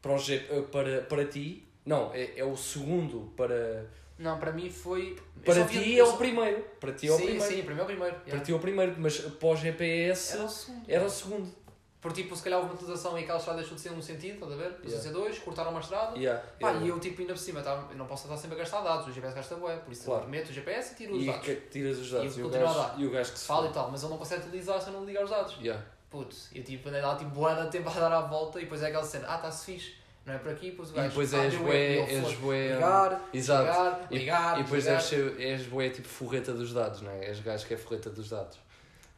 para, 0.00 0.14
eh, 0.14 0.62
para, 0.70 1.00
para 1.02 1.24
ti. 1.24 1.66
Não, 1.84 2.14
é, 2.14 2.38
é 2.38 2.44
o 2.44 2.56
segundo 2.56 3.32
para. 3.36 3.86
Não, 4.20 4.38
para 4.38 4.52
mim 4.52 4.70
foi... 4.70 5.16
Para 5.44 5.64
ti 5.64 5.98
é 5.98 6.04
o 6.04 6.16
primeiro. 6.16 6.64
Para 6.78 6.92
ti 6.92 7.08
é 7.08 7.12
o 7.12 7.16
sim, 7.16 7.24
primeiro. 7.24 7.54
sim, 7.54 7.62
para 7.62 7.74
mim 7.74 7.80
é 7.80 7.82
o 7.82 7.86
primeiro. 7.86 8.14
Para 8.14 8.26
yeah. 8.26 8.44
ti 8.44 8.52
é 8.52 8.54
o 8.54 8.58
primeiro, 8.60 8.94
mas 8.98 9.18
para 9.18 9.48
o 9.48 9.56
GPS 9.56 10.34
Era 10.34 10.44
o 10.44 10.48
segundo. 10.48 10.84
era 10.88 11.04
o 11.04 11.10
segundo. 11.10 11.67
Por 12.00 12.12
tipo, 12.12 12.36
se 12.36 12.42
calhar 12.44 12.60
houve 12.60 12.70
uma 12.70 12.76
utilização 12.80 13.18
e 13.18 13.22
aquela 13.24 13.38
estrada 13.38 13.58
deixou 13.58 13.74
de 13.74 13.80
ser 13.80 13.90
um 13.90 14.00
sentido, 14.00 14.34
estás 14.34 14.52
a 14.52 14.54
ver? 14.56 14.70
Passou 14.74 14.98
a 14.98 15.02
ser 15.02 15.10
dois, 15.10 15.38
cortaram 15.40 15.70
uma 15.72 15.80
estrada. 15.80 16.16
Yeah, 16.16 16.40
Pá, 16.60 16.68
yeah. 16.68 16.86
e 16.86 16.88
eu 16.90 17.00
tipo 17.00 17.20
ainda 17.20 17.32
por 17.32 17.40
cima, 17.40 17.60
tá, 17.60 17.86
eu 17.90 17.96
não 17.96 18.06
posso 18.06 18.24
estar 18.26 18.36
sempre 18.36 18.54
a 18.54 18.58
gastar 18.60 18.82
dados, 18.82 19.08
o 19.08 19.12
GPS 19.12 19.34
gasta 19.34 19.56
bué, 19.56 19.76
por 19.78 19.90
isso 19.90 20.04
Claro. 20.04 20.28
meto 20.28 20.48
o 20.50 20.52
GPS 20.52 20.92
e 20.92 20.96
tiro 20.96 21.16
os 21.16 21.22
E 21.24 21.26
dados. 21.26 21.42
que 21.44 21.54
tiras 21.56 21.98
os 21.98 22.10
dados. 22.12 22.36
E 22.36 22.38
E, 22.38 22.42
o 22.42 22.44
continua 22.46 22.70
a 22.70 22.72
gajo, 22.74 22.88
dar. 22.88 23.00
e 23.00 23.06
o 23.06 23.10
gajo 23.10 23.32
que 23.32 23.38
se 23.40 23.46
Fala 23.46 23.68
e 23.68 23.72
tal, 23.72 23.90
mas 23.90 24.02
ele 24.02 24.10
não 24.12 24.18
consegue 24.18 24.42
utilizar 24.46 24.80
se 24.80 24.86
eu 24.88 24.92
não 24.92 25.04
ligar 25.04 25.24
os 25.24 25.30
dados. 25.30 25.56
Yeah. 25.60 25.84
Putz, 26.08 26.50
eu 26.54 26.62
tipo 26.62 26.88
andei 26.88 27.02
lá 27.02 27.16
tipo 27.16 27.30
boa 27.30 27.66
tempo 27.66 27.88
a 27.88 27.92
dar 27.92 28.12
a 28.12 28.20
volta 28.20 28.60
e 28.60 28.62
depois 28.62 28.80
é 28.82 28.86
aquela 28.86 29.04
cena, 29.04 29.26
ah, 29.28 29.34
está-se 29.36 29.66
fixe, 29.66 29.94
não 30.24 30.34
é 30.34 30.38
por 30.38 30.52
aqui, 30.52 30.70
depois 30.70 30.90
o 30.90 30.92
E 30.92 30.96
gajo. 30.96 31.08
depois 31.08 31.34
ah, 31.34 31.44
és 31.44 31.54
bué, 31.56 31.94
e 31.94 32.14
és 32.14 32.34
bué. 32.34 32.74
Ligar, 32.74 33.20
Exato. 33.34 33.62
ligar, 33.64 34.06
E- 34.10 34.18
ligar. 34.18 34.60
E 34.60 34.62
depois 34.62 34.84
ser, 34.84 35.40
és 35.40 35.66
bué 35.66 35.90
tipo 35.90 36.06
forreta 36.06 36.52
dos 36.54 36.72
dados, 36.72 37.02
não 37.02 37.10
é? 37.10 37.24
És 37.26 37.40
gajo 37.40 37.66
que 37.66 37.74
é 37.74 37.76
forreta 37.76 38.08
dos 38.08 38.28
dados. 38.30 38.56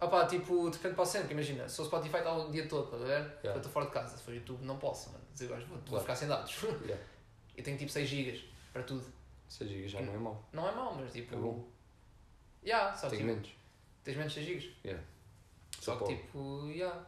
Opá, 0.01 0.27
tipo, 0.27 0.71
depende 0.71 0.95
para 0.95 1.03
o 1.03 1.07
centro, 1.07 1.31
imagina, 1.33 1.69
se 1.69 1.81
o 1.83 1.85
Spotify 1.85 2.17
está 2.19 2.33
o 2.35 2.51
dia 2.51 2.67
todo, 2.67 2.85
estás 2.85 3.03
a 3.03 3.05
ver? 3.07 3.39
Eu 3.45 3.57
estou 3.57 3.71
fora 3.71 3.87
de 3.87 3.93
casa, 3.93 4.17
se 4.17 4.23
for 4.23 4.33
YouTube 4.35 4.63
não 4.65 4.79
posso, 4.79 5.11
mano. 5.11 5.23
Dizer, 5.35 5.47
vou, 5.49 5.59
vou 5.59 5.79
Claro. 5.87 6.01
ficar 6.01 6.17
sem 6.17 6.29
dados. 6.29 6.57
Yeah. 6.87 7.05
Eu 7.57 7.65
tenho 7.65 7.77
tipo 7.77 7.91
6 7.93 8.09
GB 8.09 8.45
para 8.73 8.83
tudo. 8.83 9.05
6 9.49 9.69
GB 9.71 9.89
já 9.89 10.01
não 10.01 10.15
é 10.15 10.19
mau. 10.19 10.49
Não 10.53 10.67
é 10.69 10.73
mau, 10.73 10.95
mas 10.95 11.13
tipo. 11.13 11.35
É 11.35 11.39
bom. 11.39 11.69
Yeah, 12.65 12.95
só 12.97 13.09
Tenho 13.09 13.23
tipo, 13.23 13.33
menos. 13.35 13.49
tens 14.03 14.17
menos 14.17 14.33
6 14.33 14.47
GB. 14.47 14.75
Yeah. 14.85 15.05
Só 15.79 15.99
Só 15.99 16.05
que 16.07 16.15
tipo, 16.17 16.67
yeah. 16.69 16.99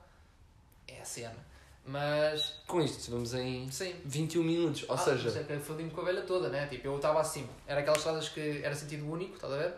É 0.88 1.00
a 1.00 1.04
cena. 1.04 1.36
Mas, 1.84 2.60
Com 2.66 2.80
isto, 2.82 3.10
vamos 3.10 3.32
em 3.34 3.70
sim. 3.70 3.94
21 4.04 4.42
minutos. 4.44 4.84
Ou 4.88 4.94
Ah, 4.94 4.98
seja, 4.98 5.46
é 5.48 5.58
fodi-me 5.58 5.90
com 5.90 6.00
a 6.00 6.04
velha 6.04 6.22
toda, 6.22 6.48
né? 6.48 6.66
Tipo, 6.66 6.88
eu 6.88 6.96
estava 6.96 7.20
assim. 7.20 7.48
Era 7.66 7.80
aquelas 7.80 7.98
estradas 7.98 8.28
que 8.28 8.60
era 8.62 8.74
sentido 8.74 9.10
único, 9.10 9.34
estás 9.34 9.52
a 9.52 9.56
ver? 9.56 9.74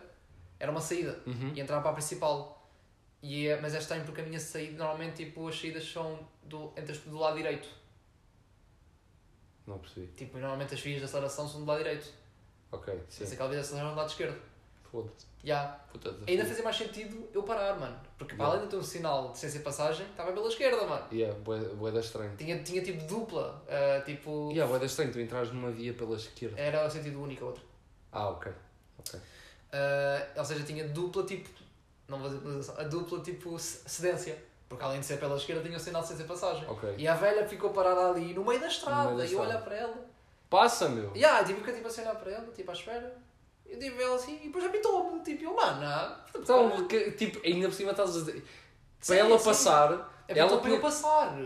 Era 0.59 0.71
uma 0.71 0.81
saída. 0.81 1.17
uhum. 1.25 1.51
E 1.55 1.59
entrava 1.61 1.81
para 1.81 1.91
a 1.91 1.93
principal. 1.95 2.54
E 3.27 3.47
é, 3.47 3.59
mas 3.59 3.73
é 3.73 3.79
estranho 3.79 4.05
porque 4.05 4.21
a 4.21 4.23
minha 4.23 4.39
saída, 4.39 4.77
normalmente, 4.77 5.25
tipo, 5.25 5.47
as 5.47 5.59
saídas 5.59 5.83
são 5.91 6.19
do, 6.43 6.71
entras 6.77 6.99
do 6.99 7.17
lado 7.17 7.35
direito. 7.37 7.67
não 9.65 9.79
percebi. 9.79 10.05
Tipo, 10.15 10.37
normalmente 10.37 10.75
as 10.75 10.79
vias 10.79 10.99
de 10.99 11.05
aceleração 11.05 11.47
são 11.47 11.61
do 11.61 11.65
lado 11.65 11.79
direito. 11.79 12.07
Ok, 12.71 12.93
sim. 13.09 13.23
aquela 13.23 13.49
via 13.49 13.57
de 13.57 13.65
aceleração 13.65 13.89
é 13.89 13.93
do 13.93 13.97
lado 13.97 14.09
esquerdo. 14.09 14.39
Foda-se. 14.91 15.25
Puta 15.91 16.11
da 16.11 16.31
Ainda 16.31 16.45
fazia 16.45 16.63
mais 16.63 16.75
sentido 16.75 17.27
eu 17.33 17.41
parar, 17.41 17.79
mano. 17.79 17.99
Porque 18.17 18.35
para 18.35 18.45
Yeah. 18.45 18.57
além 18.59 18.67
de 18.67 18.71
ter 18.75 18.77
um 18.77 18.83
sinal 18.83 19.31
de 19.31 19.39
ciência 19.39 19.57
de 19.59 19.65
passagem, 19.65 20.05
estava 20.05 20.31
pela 20.31 20.47
esquerda, 20.47 20.85
mano. 20.85 21.07
Yeah, 21.11 21.35
bué 21.39 21.91
da 21.91 21.99
estranho. 22.01 22.35
Tinha, 22.37 22.61
tinha 22.63 22.83
tipo 22.83 23.03
dupla. 23.07 23.63
ah, 23.67 24.01
tipo. 24.05 24.49
Yeah, 24.51 24.69
bué 24.69 24.79
da 24.79 24.85
estranho, 24.85 25.11
tu 25.11 25.19
entras 25.19 25.51
numa 25.51 25.71
via 25.71 25.93
pela 25.93 26.15
esquerda. 26.15 26.59
Era 26.59 26.85
o 26.85 26.89
sentido 26.91 27.21
único 27.21 27.43
a 27.45 27.47
outra. 27.47 27.63
Ah, 28.11 28.29
ok. 28.29 28.51
Ok. 28.99 29.19
Ah, 29.71 30.27
ou 30.37 30.45
seja, 30.45 30.63
tinha 30.63 30.87
dupla 30.87 31.23
tipo. 31.25 31.49
Não 32.07 32.19
vou 32.19 32.29
dizer 32.29 32.39
utilização, 32.41 32.79
a 32.79 32.83
dupla 32.83 33.19
tipo 33.21 33.57
ce- 33.59 33.81
cedência. 33.87 34.37
Porque 34.67 34.83
além 34.83 34.99
de 34.99 35.05
ser 35.05 35.19
pela 35.19 35.35
esquerda 35.37 35.61
tinha 35.63 35.77
o 35.77 35.79
sinal 35.79 36.01
de 36.01 36.07
ciência 36.07 36.23
de 36.25 36.29
passagem. 36.29 36.67
Ok. 36.69 36.95
E 36.97 37.07
a 37.07 37.13
velha 37.13 37.47
ficou 37.47 37.69
parada 37.69 38.09
ali 38.09 38.33
no 38.33 38.43
meio 38.43 38.59
da 38.59 38.67
estrada. 38.67 39.05
Meio 39.11 39.17
da 39.17 39.25
e 39.25 39.33
eu 39.33 39.39
olhar 39.39 39.61
para 39.63 39.75
ela. 39.75 39.95
Passa, 40.49 40.89
meu! 40.89 41.11
E 41.15 41.23
ah, 41.25 41.43
tipo, 41.43 41.67
eu 41.67 41.73
tipo 41.75 41.87
assim 41.87 42.01
olhar 42.01 42.15
para 42.15 42.31
ela, 42.31 42.47
tipo 42.51 42.69
à 42.71 42.73
espera. 42.73 43.15
Eu 43.65 43.79
tipo 43.79 43.99
ela 44.01 44.15
assim 44.15 44.39
e 44.41 44.47
depois 44.47 44.65
apitou-me. 44.65 45.19
Tipo, 45.21 45.43
eu, 45.43 45.55
mano. 45.55 46.15
Então, 46.35 46.87
que, 46.87 47.11
tipo, 47.11 47.45
ainda 47.45 47.67
por 47.67 47.73
cima 47.75 47.91
estás 47.91 48.09
a 48.15 48.19
dizer. 48.19 48.43
Para 49.05 49.15
ela 49.17 49.37
sim. 49.37 49.45
passar, 49.45 49.91
apitou 50.23 50.35
ela 50.35 50.57
para 50.59 50.69
eu 50.71 50.79
passar. 50.81 51.37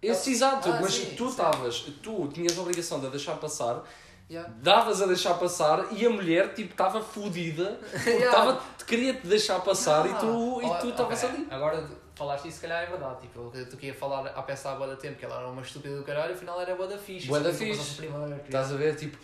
Esse 0.00 0.30
exato, 0.30 0.68
Ah, 0.70 0.78
mas 0.80 0.94
sim, 0.94 1.14
tu 1.16 1.28
estavas, 1.28 1.80
tu 2.02 2.28
tinhas 2.28 2.56
a 2.56 2.62
obrigação 2.62 3.00
de 3.00 3.06
a 3.06 3.10
deixar 3.10 3.34
passar, 3.38 3.82
Yeah. 4.30 4.52
davas 4.62 5.00
a 5.00 5.06
deixar 5.06 5.34
passar 5.34 5.86
e 5.92 6.04
a 6.04 6.10
mulher 6.10 6.52
tipo 6.52 6.72
estava 6.72 7.00
fodida, 7.00 7.78
porque 7.90 8.10
Yeah. 8.10 8.26
estava 8.26 8.62
queria-te 8.86 9.26
deixar 9.26 9.58
passar 9.60 10.04
e 10.06 10.14
tu 10.14 10.60
Ah, 10.60 10.64
e 10.78 10.80
tu 10.80 10.88
estavas 10.90 11.24
ok. 11.24 11.34
ali. 11.36 11.48
Agora 11.50 11.88
falaste 12.14 12.48
isso, 12.48 12.56
se 12.56 12.62
calhar 12.62 12.82
é 12.82 12.86
verdade. 12.86 13.20
Tipo, 13.22 13.50
eu- 13.54 13.68
tu 13.70 13.76
que 13.76 13.86
ia 13.86 13.94
falar 13.94 14.26
a 14.26 14.42
peça 14.42 14.70
há 14.70 14.74
boa 14.74 14.88
da 14.88 14.96
tempo, 14.96 15.16
que 15.18 15.24
ela 15.24 15.36
era 15.38 15.48
uma 15.48 15.62
estúpida 15.62 15.96
do 15.96 16.02
caralho, 16.02 16.34
afinal 16.34 16.60
era 16.60 16.74
boa 16.74 16.88
da 16.88 16.98
fixe. 16.98 17.26
Bué 17.26 17.40
da 17.40 17.50
é 17.50 17.52
fixe. 17.54 18.02
Estás 18.44 18.72
a 18.72 18.76
ver 18.76 18.96
tipo, 18.96 19.16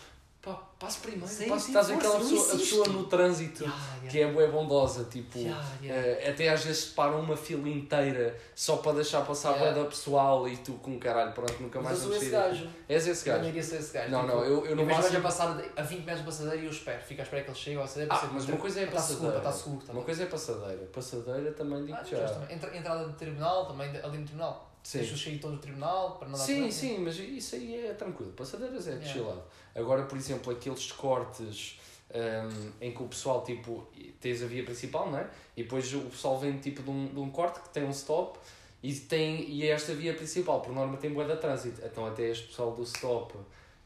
pá, 0.44 0.52
passo 0.78 1.00
primeiro, 1.00 1.26
Sim, 1.26 1.48
passo, 1.48 1.66
sim, 1.66 1.68
estás 1.72 1.90
aquela 1.90 2.18
pessoa, 2.18 2.52
a 2.52 2.56
pessoa 2.58 2.88
no 2.88 3.04
trânsito 3.04 3.64
Yeah, 3.64 3.84
yeah. 3.96 4.10
que 4.10 4.20
é 4.20 4.32
bué 4.32 4.46
bondosa, 4.48 5.04
tipo, 5.04 5.38
Yeah, 5.38 5.64
eh, 5.82 6.28
até 6.30 6.48
às 6.50 6.64
vezes 6.64 6.84
param 6.86 7.20
uma 7.20 7.36
fila 7.36 7.68
inteira 7.68 8.38
só 8.54 8.76
para 8.76 8.92
deixar 8.96 9.22
passar 9.22 9.52
Yeah. 9.52 9.72
bué 9.72 9.82
da 9.84 9.88
pessoal 9.88 10.46
e 10.48 10.56
tu 10.58 10.72
com 10.74 10.98
caralho, 10.98 11.32
pronto, 11.32 11.54
nunca 11.62 11.80
Mas 11.80 11.84
mais 11.92 12.02
eu 12.02 12.08
sou 12.08 12.16
esse 12.16 12.30
gajo. 12.30 12.68
És 12.88 13.06
esse 13.06 13.28
Eu 13.28 13.32
não 13.34 13.38
gajo. 13.40 13.50
iria 13.50 13.62
ser 13.62 13.76
esse 13.76 13.92
gajo. 13.94 14.10
Não, 14.10 14.20
tipo, 14.24 14.32
não, 14.36 14.44
eu, 14.44 14.66
eu 14.66 14.76
no 14.76 14.82
Eu 14.82 14.86
vejo 14.86 14.98
o 14.98 15.02
gajo 15.02 15.02
máximo... 15.02 15.18
a 15.18 15.22
passar 15.22 15.64
a 15.76 15.82
20 15.82 15.98
metros 16.00 16.18
de 16.18 16.24
passadeira 16.24 16.56
e 16.60 16.64
eu 16.66 16.70
espero. 16.70 17.02
Fico 17.02 17.20
à 17.20 17.24
espera 17.24 17.42
que 17.42 17.50
ele 17.50 17.58
chegue 17.58 17.76
ao 17.76 17.82
passadeira. 17.82 18.14
Ah, 18.14 18.18
para 18.18 18.28
ser- 18.28 18.34
mas 18.34 18.48
uma 18.48 18.56
coisa 18.58 18.80
é 18.80 18.84
estar 18.84 19.00
seguro, 19.00 19.32
passadeira. 19.32 19.48
estar 19.50 19.52
seguro. 19.64 19.78
tá 19.86 19.92
Uma 19.92 19.94
bem? 20.00 20.04
coisa 20.04 20.22
é 20.22 20.26
passadeira. 20.26 20.86
Passadeira 20.92 21.52
também 21.52 21.84
digo 21.86 21.98
Ah, 21.98 22.04
já. 22.04 22.38
mas 22.50 22.74
Entrada 22.74 23.08
de 23.08 23.14
tribunal, 23.14 23.66
também 23.66 23.88
ali 23.88 24.18
no 24.18 24.24
tribunal. 24.26 24.70
Sim. 24.84 24.98
Deixa-os 24.98 25.22
sair 25.24 25.38
todos 25.38 25.56
do 25.56 25.62
tribunal 25.62 26.16
para 26.18 26.28
não 26.28 26.38
dar 26.38 26.44
Sim, 26.44 26.52
problema. 26.68 26.72
sim, 26.72 26.98
mas 26.98 27.18
isso 27.18 27.54
aí 27.56 27.86
é 27.86 27.94
tranquilo. 27.94 28.32
Passadeiras 28.32 28.86
é 28.86 28.90
Yeah. 28.92 29.12
chillado. 29.12 29.42
Agora, 29.74 30.02
por 30.04 30.16
exemplo, 30.18 30.52
aqueles 30.52 30.92
cortes 30.92 31.80
hum, 32.14 32.70
em 32.80 32.92
que 32.92 33.02
o 33.02 33.08
pessoal, 33.08 33.42
tipo, 33.42 33.88
tens 34.20 34.42
a 34.42 34.46
via 34.46 34.62
principal, 34.62 35.10
não 35.10 35.18
é? 35.18 35.28
E 35.56 35.62
depois 35.62 35.92
o 35.94 36.00
pessoal 36.02 36.38
vem 36.38 36.58
tipo 36.58 36.82
de 36.82 36.90
um, 36.90 37.06
de 37.06 37.18
um 37.18 37.30
corte 37.30 37.60
que 37.60 37.70
tem 37.70 37.82
um 37.84 37.90
stop 37.90 38.38
e, 38.82 38.92
tem, 38.94 39.48
e 39.50 39.64
é 39.66 39.68
esta 39.70 39.94
via 39.94 40.12
principal, 40.12 40.60
por 40.60 40.72
norma 40.74 40.98
tem 40.98 41.10
boa 41.12 41.26
de 41.26 41.40
trânsito. 41.40 41.80
Então 41.84 42.04
até 42.06 42.28
este 42.30 42.48
pessoal 42.48 42.72
do 42.74 42.82
stop 42.82 43.34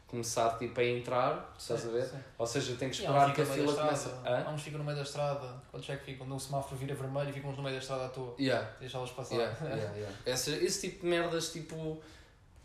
começar 0.09 0.59
tipo, 0.59 0.81
a 0.81 0.85
entrar, 0.85 1.55
estás 1.59 1.87
a 1.87 1.91
ver? 1.91 2.05
Sim. 2.07 2.19
Ou 2.39 2.47
seja, 2.47 2.75
tem 2.77 2.89
que 2.89 2.97
esperar 2.97 3.33
que 3.35 3.43
a 3.43 3.47
fila 3.47 3.75
comece. 3.75 4.09
Há 4.25 4.51
uns 4.51 4.63
ficam 4.63 4.79
no 4.79 4.85
meio 4.85 4.97
da 4.97 5.03
estrada, 5.03 5.63
quando 5.71 5.85
é 5.93 5.97
que 5.97 6.05
ficam? 6.05 6.27
No 6.27 6.41
semáforo 6.41 6.77
vira 6.77 6.95
vermelho 6.95 7.29
e 7.29 7.33
ficam 7.33 7.53
no 7.53 7.63
meio 7.63 7.75
da 7.75 7.81
estrada 7.81 8.07
à 8.07 8.09
toa. 8.09 8.35
Yeah. 8.41 8.69
Deixá-los 8.81 9.11
passar. 9.11 9.37
Yeah, 9.37 9.57
yeah, 9.65 9.95
yeah. 9.97 10.17
Esse, 10.27 10.51
esse 10.65 10.89
tipo 10.89 11.03
de 11.03 11.11
merdas, 11.11 11.53
tipo, 11.53 12.01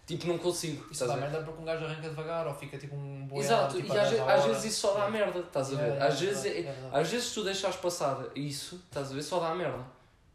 tipo 0.08 0.26
não 0.26 0.38
consigo. 0.38 0.86
Isso 0.90 1.06
dá 1.06 1.18
merda 1.18 1.44
porque 1.44 1.62
um 1.62 1.66
gajo 1.66 1.84
arranca 1.86 2.10
devagar 2.10 2.48
ou 2.48 2.56
fica 2.56 2.78
tipo 2.78 2.96
um 2.96 3.28
boiado. 3.28 3.46
Exato, 3.46 3.76
tipo, 3.78 3.94
e 3.94 3.98
às, 4.00 4.08
a 4.08 4.10
ve- 4.10 4.16
10 4.18 4.30
às 4.30 4.46
vezes 4.46 4.66
isso 4.66 4.80
só 4.80 4.94
dá 4.94 5.10
merda, 5.10 5.40
estás 5.40 5.74
a 5.74 5.76
ver? 5.76 6.02
Às, 6.02 6.22
é 6.22 6.26
vezes, 6.26 6.46
é- 6.46 6.60
é 6.62 6.90
às 6.94 7.10
vezes 7.10 7.34
tu 7.34 7.44
deixas 7.44 7.76
passar 7.76 8.26
isso, 8.36 8.82
estás 8.86 9.12
a 9.12 9.16
ver? 9.16 9.22
Só 9.22 9.40
dá 9.42 9.54
merda. 9.54 9.84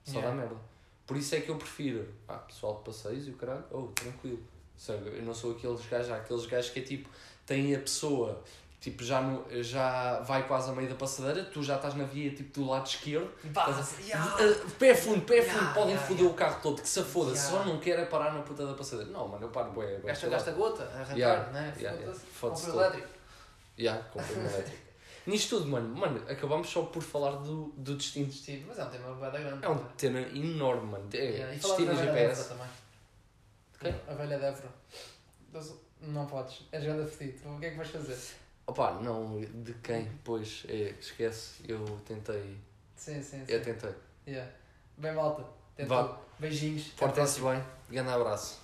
Só 0.04 0.20
dá 0.20 0.30
merda. 0.30 0.56
Por 1.06 1.16
isso 1.16 1.34
é 1.34 1.40
que 1.40 1.50
eu 1.50 1.56
prefiro, 1.56 2.06
ah, 2.28 2.34
pessoal 2.36 2.76
de 2.76 2.84
passeios 2.84 3.26
e 3.26 3.30
o 3.30 3.34
caralho, 3.36 3.64
oh, 3.70 3.84
tranquilo. 3.94 4.42
Sabe? 4.78 5.08
Eu 5.18 5.22
não 5.22 5.34
sou 5.34 5.52
aqueles 5.52 5.84
gajos, 5.86 6.10
aqueles 6.12 6.46
gajos 6.46 6.70
que 6.70 6.78
é 6.78 6.82
tipo, 6.82 7.08
têm 7.44 7.74
a 7.74 7.78
pessoa, 7.80 8.40
tipo, 8.80 9.02
já, 9.02 9.20
no, 9.20 9.44
já 9.62 10.20
vai 10.20 10.46
quase 10.46 10.70
a 10.70 10.72
meio 10.72 10.88
da 10.88 10.94
passadeira, 10.94 11.44
tu 11.44 11.62
já 11.64 11.74
estás 11.76 11.94
na 11.94 12.04
via 12.04 12.30
tipo 12.30 12.60
do 12.60 12.66
lado 12.68 12.86
esquerdo, 12.86 13.28
Pá, 13.52 13.68
Estás 13.70 13.98
a- 13.98 14.02
yeah. 14.02 14.36
Ah, 14.38 14.66
pé 14.78 14.94
fundo, 14.94 15.22
pé 15.22 15.42
fundo, 15.42 15.56
Yeah, 15.56 15.74
podem 15.74 15.90
yeah, 15.94 16.06
foder 16.06 16.26
o 16.26 16.34
carro 16.34 16.62
todo, 16.62 16.80
que 16.80 16.88
se 16.88 17.02
foda, 17.02 17.32
Yeah. 17.32 17.50
só 17.50 17.64
não 17.64 17.80
quero 17.80 18.02
é 18.02 18.04
parar 18.06 18.32
na 18.32 18.42
puta 18.42 18.64
da 18.64 18.72
passadeira. 18.74 19.10
Não, 19.10 19.26
mano, 19.26 19.44
eu 19.44 19.50
paro, 19.50 19.72
bué, 19.72 19.98
bué, 19.98 20.06
Gasta, 20.12 20.28
gasta 20.28 20.52
gota, 20.52 20.84
arrancar, 20.84 21.16
Yeah, 21.18 21.50
né? 21.52 21.74
yeah, 21.76 21.98
yeah. 21.98 22.18
Todo. 22.40 22.70
elétrico. 22.78 23.08
Yeah, 23.76 24.02
comprei 24.12 24.36
um 24.36 24.46
elétrico. 24.46 24.78
Nisto 25.26 25.58
tudo, 25.58 25.68
mano, 25.70 25.94
mano, 25.94 26.22
acabamos 26.30 26.68
só 26.70 26.82
por 26.84 27.02
falar 27.02 27.32
do, 27.32 27.72
do 27.76 27.96
destino. 27.96 28.26
Destino, 28.26 28.64
mas 28.68 28.78
é 28.78 28.84
um 28.84 28.88
tema 28.88 29.30
bem 29.30 29.42
grande. 29.42 29.64
É 29.66 29.68
um 29.68 29.76
tema 29.96 30.20
enorme, 30.20 30.86
mano. 30.92 31.08
É, 31.12 31.16
Yeah, 31.18 31.54
e 31.54 31.58
destino 31.58 31.90
Évora 31.92 32.06
GPS. 32.06 32.48
também. 32.48 32.66
Quem? 33.78 33.94
A 34.08 34.14
velha. 34.14 34.54
Mas 35.52 35.74
Não 36.00 36.26
podes, 36.26 36.66
és 36.70 36.84
grande 36.84 37.10
fedido. 37.10 37.48
O 37.56 37.58
que 37.58 37.66
é 37.66 37.70
que 37.70 37.76
vais 37.76 37.90
fazer? 37.90 38.16
Opa, 38.66 38.92
não, 39.00 39.40
de 39.40 39.72
quem? 39.74 40.10
Pois, 40.22 40.64
é, 40.68 40.94
esquece, 41.00 41.62
eu 41.66 41.84
tentei. 42.06 42.56
Sim, 42.96 43.22
sim, 43.22 43.44
sim. 43.44 43.52
Eu 43.52 43.62
tentei. 43.62 43.94
Yeah. 44.26 44.52
Bem 44.96 45.14
malta. 45.14 45.44
Tentou. 45.74 45.96
Vá. 45.96 46.18
Beijinhos. 46.38 46.88
Portem-se 46.96 47.40
bem, 47.40 47.62
grande 47.88 48.10
abraço. 48.10 48.60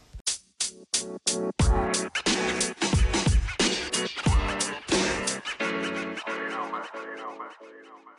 You 6.26 6.50
know, 6.50 6.70
man. 6.70 6.82
You 6.94 7.16
know, 7.16 7.38
man. 7.38 7.50
You 7.62 7.84
know, 7.84 7.98
man. 8.04 8.18